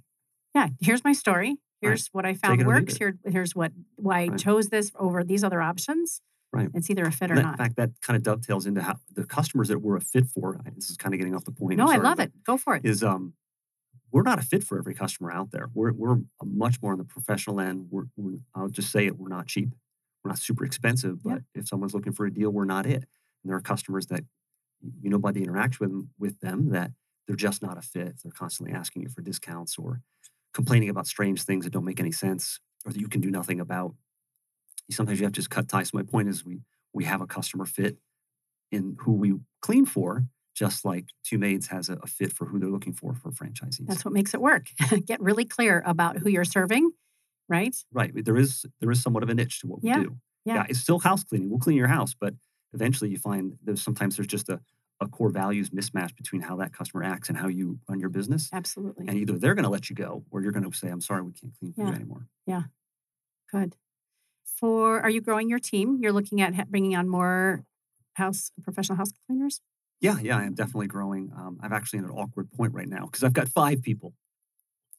[0.55, 1.57] Yeah, here's my story.
[1.81, 2.09] Here's right.
[2.13, 2.97] what I found works.
[2.97, 4.33] Here, here's what why right.
[4.33, 6.21] I chose this over these other options.
[6.53, 6.69] Right.
[6.75, 7.53] It's either a fit or that, not.
[7.53, 10.59] In fact, that kind of dovetails into how the customers that we're a fit for.
[10.75, 11.77] This is kind of getting off the point.
[11.77, 12.33] No, sorry, I love it.
[12.45, 12.85] Go for it.
[12.87, 13.35] Is um,
[14.11, 15.69] we're not a fit for every customer out there.
[15.75, 17.89] We're we're much more on the professional end.
[17.91, 19.19] We're, we're, I'll just say it.
[19.19, 19.75] We're not cheap.
[20.25, 21.23] We're not super expensive.
[21.23, 23.05] But if someone's looking for a deal, we're not it.
[23.05, 24.25] And there are customers that
[25.03, 26.93] you know by the interaction with them, with them that
[27.27, 28.17] they're just not a fit.
[28.23, 30.01] They're constantly asking you for discounts or
[30.55, 33.61] complaining about strange things that don't make any sense or that you can do nothing
[33.61, 33.95] about.
[34.91, 35.91] Sometimes you have to just cut ties.
[35.91, 36.61] So my point is we
[36.93, 37.99] we have a customer fit
[38.71, 42.59] in who we clean for, just like Two Maids has a, a fit for who
[42.59, 43.87] they're looking for for franchisees.
[43.87, 44.67] That's what makes it work.
[45.07, 46.91] Get really clear about who you're serving,
[47.49, 47.77] right?
[47.93, 48.13] Right.
[48.25, 50.17] There is there is somewhat of a niche to what we do.
[50.45, 50.55] Yeah.
[50.55, 51.51] yeah, it's still house cleaning.
[51.51, 52.35] We'll clean your house, but
[52.73, 54.61] eventually you find there's sometimes there's just a,
[55.01, 58.49] a core values mismatch between how that customer acts and how you run your business.
[58.53, 59.07] Absolutely.
[59.09, 61.23] And either they're going to let you go or you're going to say, I'm sorry,
[61.23, 61.89] we can't clean for yeah.
[61.89, 62.27] you anymore.
[62.47, 62.63] Yeah.
[63.53, 63.77] Good
[64.57, 65.99] for are you growing your team?
[66.01, 67.65] You're looking at bringing on more
[68.15, 69.61] house professional house cleaners.
[70.01, 71.33] Yeah, yeah, I am definitely growing.
[71.37, 74.15] Um, I'm actually in an awkward point right now because I've got five people,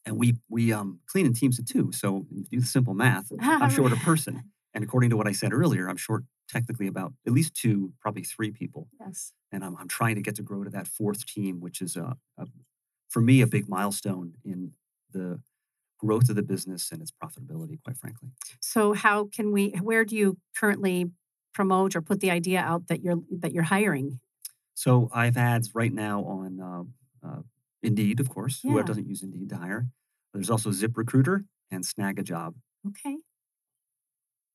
[0.04, 1.90] and we we um, clean in teams of two.
[1.92, 3.32] So you do the simple math.
[3.40, 4.42] I'm short a person,
[4.74, 8.24] and according to what I said earlier, I'm short technically about at least two, probably
[8.24, 8.88] three people.
[8.98, 9.32] Yes.
[9.52, 12.16] And I'm I'm trying to get to grow to that fourth team, which is a,
[12.38, 12.46] a
[13.08, 14.72] for me a big milestone in
[15.12, 15.40] the
[16.00, 18.30] growth of the business and its profitability, quite frankly.
[18.60, 19.70] So, how can we?
[19.80, 21.10] Where do you currently
[21.52, 24.20] promote or put the idea out that you're that you're hiring?
[24.74, 27.42] So, I have ads right now on uh, uh,
[27.82, 28.60] Indeed, of course.
[28.62, 28.72] Yeah.
[28.72, 29.88] Who doesn't use Indeed to hire?
[30.32, 32.54] There's also Zip Recruiter and Snag a Job.
[32.86, 33.16] Okay.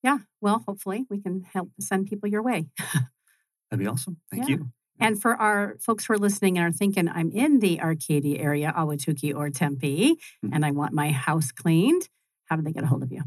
[0.04, 0.20] Yeah.
[0.42, 2.68] Well, hopefully we can help send people your way.
[3.70, 4.18] That'd be awesome.
[4.30, 4.58] Thank yeah.
[4.58, 4.72] you.
[5.00, 8.74] And for our folks who are listening and are thinking, I'm in the Arcadia area,
[8.76, 10.54] Ahwatukee or Tempe, mm-hmm.
[10.54, 12.08] and I want my house cleaned,
[12.46, 13.24] how do they get a hold of you?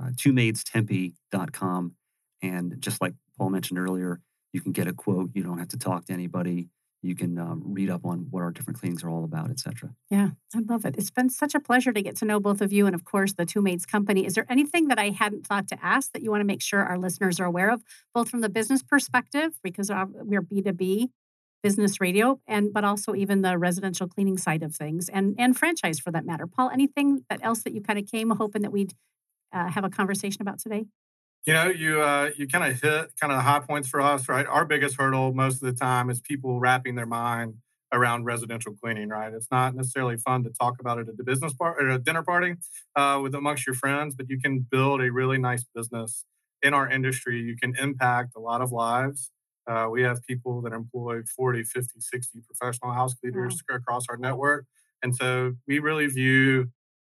[0.00, 1.94] uh, twomaidestempe.com.
[2.42, 4.20] And just like Paul mentioned earlier,
[4.52, 5.30] you can get a quote.
[5.34, 6.68] You don't have to talk to anybody
[7.02, 9.94] you can um, read up on what our different cleanings are all about, etc.
[10.10, 10.96] Yeah, I love it.
[10.98, 13.34] It's been such a pleasure to get to know both of you, and of course,
[13.34, 14.26] the Two Maids Company.
[14.26, 16.80] Is there anything that I hadn't thought to ask that you want to make sure
[16.80, 17.82] our listeners are aware of,
[18.14, 19.90] both from the business perspective, because
[20.22, 21.10] we're B two B
[21.62, 25.98] business radio, and but also even the residential cleaning side of things, and and franchise
[26.00, 26.46] for that matter.
[26.46, 28.94] Paul, anything that else that you kind of came hoping that we'd
[29.52, 30.86] uh, have a conversation about today?
[31.48, 34.28] You know, you uh, you kind of hit kind of the high points for us,
[34.28, 34.44] right?
[34.44, 37.54] Our biggest hurdle most of the time is people wrapping their mind
[37.90, 39.32] around residential cleaning, right?
[39.32, 42.22] It's not necessarily fun to talk about it at a business part or a dinner
[42.22, 42.56] party
[42.96, 46.26] uh, with amongst your friends, but you can build a really nice business
[46.60, 47.40] in our industry.
[47.40, 49.30] You can impact a lot of lives.
[49.66, 53.76] Uh, we have people that employ 40, 50, 60 professional house cleaners wow.
[53.76, 54.66] across our network.
[55.02, 56.72] And so we really view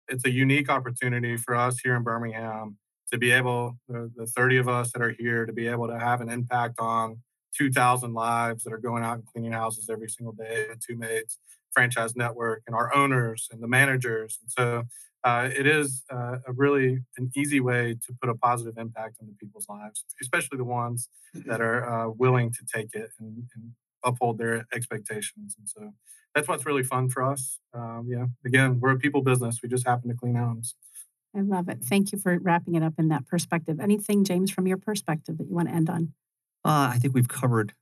[0.09, 2.79] it's a unique opportunity for us here in Birmingham
[3.15, 5.99] to be able, the, the 30 of us that are here, to be able to
[5.99, 7.19] have an impact on
[7.57, 11.39] 2,000 lives that are going out and cleaning houses every single day, and Two Maids
[11.73, 14.39] franchise network, and our owners and the managers.
[14.43, 14.83] And so
[15.23, 19.29] uh, it is uh, a really an easy way to put a positive impact on
[19.29, 21.09] the people's lives, especially the ones
[21.47, 23.73] that are uh, willing to take it and, and,
[24.07, 25.57] uphold their expectations.
[25.59, 25.91] And so
[26.35, 27.59] that's what's really fun for us.
[27.73, 29.61] Um, yeah, again, we're a people business.
[29.63, 30.75] We just happen to clean homes.
[31.37, 31.83] I love it.
[31.83, 33.81] Thank you for wrapping it up in that perspective.
[33.81, 36.13] Anything, James, from your perspective that you want to end on?
[36.65, 37.75] Uh, I think we've covered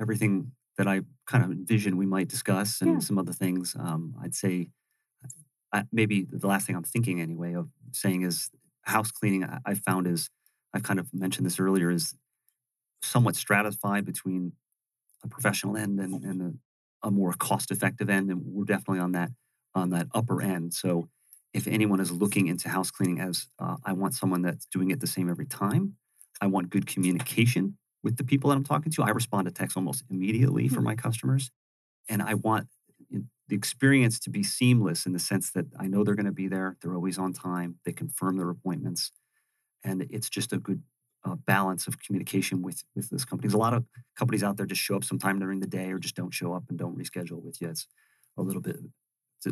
[0.00, 2.98] everything that I kind of envisioned we might discuss and yeah.
[2.98, 3.76] some other things.
[3.78, 4.70] Um, I'd say
[5.72, 8.50] I, maybe the last thing I'm thinking anyway of saying is
[8.82, 9.44] house cleaning.
[9.44, 10.30] I, I found is
[10.72, 12.14] I kind of mentioned this earlier is
[13.02, 14.52] somewhat stratified between
[15.22, 16.42] a professional end and, and
[17.02, 19.30] a, a more cost effective end, and we're definitely on that
[19.74, 20.72] on that upper end.
[20.72, 21.08] So
[21.54, 25.00] if anyone is looking into house cleaning as uh, I want someone that's doing it
[25.00, 25.94] the same every time,
[26.40, 29.02] I want good communication with the people that I'm talking to.
[29.02, 30.84] I respond to text almost immediately for mm-hmm.
[30.84, 31.50] my customers.
[32.08, 32.66] And I want
[33.48, 36.48] the experience to be seamless in the sense that I know they're going to be
[36.48, 36.76] there.
[36.80, 37.76] They're always on time.
[37.84, 39.12] They confirm their appointments,
[39.84, 40.82] and it's just a good
[41.24, 43.54] uh, balance of communication with with those companies.
[43.54, 43.84] A lot of
[44.16, 46.64] companies out there just show up sometime during the day or just don't show up
[46.68, 47.68] and don't reschedule with you.
[47.68, 47.86] It's
[48.36, 48.76] a little bit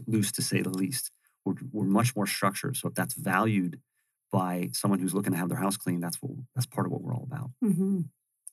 [0.07, 1.11] loose to say the least.
[1.45, 2.76] We're, we're much more structured.
[2.76, 3.80] So if that's valued
[4.30, 7.03] by someone who's looking to have their house clean, that's what that's part of what
[7.03, 7.51] we're all about.
[7.64, 8.03] Mm-hmm.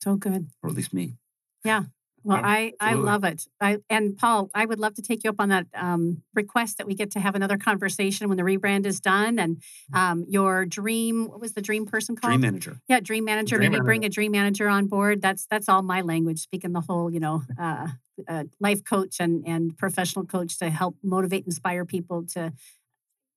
[0.02, 1.16] So good, or at least me.
[1.64, 1.84] Yeah,
[2.24, 3.48] well, I, I love it.
[3.62, 6.88] I and Paul, I would love to take you up on that um, request that
[6.88, 9.40] we get to have another conversation when the rebrand is done.
[9.40, 9.62] And
[9.94, 12.32] um, your dream, what was the dream person called?
[12.32, 12.82] Dream manager.
[12.88, 13.58] Yeah, dream manager.
[13.58, 13.86] Dream Maybe manager.
[13.86, 15.22] bring a dream manager on board.
[15.22, 16.40] That's that's all my language.
[16.40, 17.88] Speaking the whole, you know, uh,
[18.28, 22.54] uh, life coach and and professional coach to help motivate, inspire people to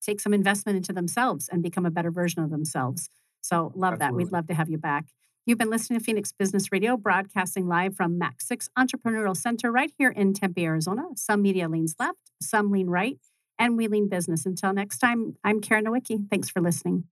[0.02, 3.08] take some investment into themselves and become a better version of themselves.
[3.40, 3.98] So love Absolutely.
[3.98, 4.12] that.
[4.14, 5.06] We'd love to have you back.
[5.44, 9.92] You've been listening to Phoenix Business Radio, broadcasting live from Mac 6 Entrepreneurial Center right
[9.98, 11.02] here in Tempe, Arizona.
[11.16, 13.18] Some media leans left, some lean right,
[13.58, 14.46] and we lean business.
[14.46, 16.28] Until next time, I'm Karen Nowicki.
[16.30, 17.04] Thanks for listening.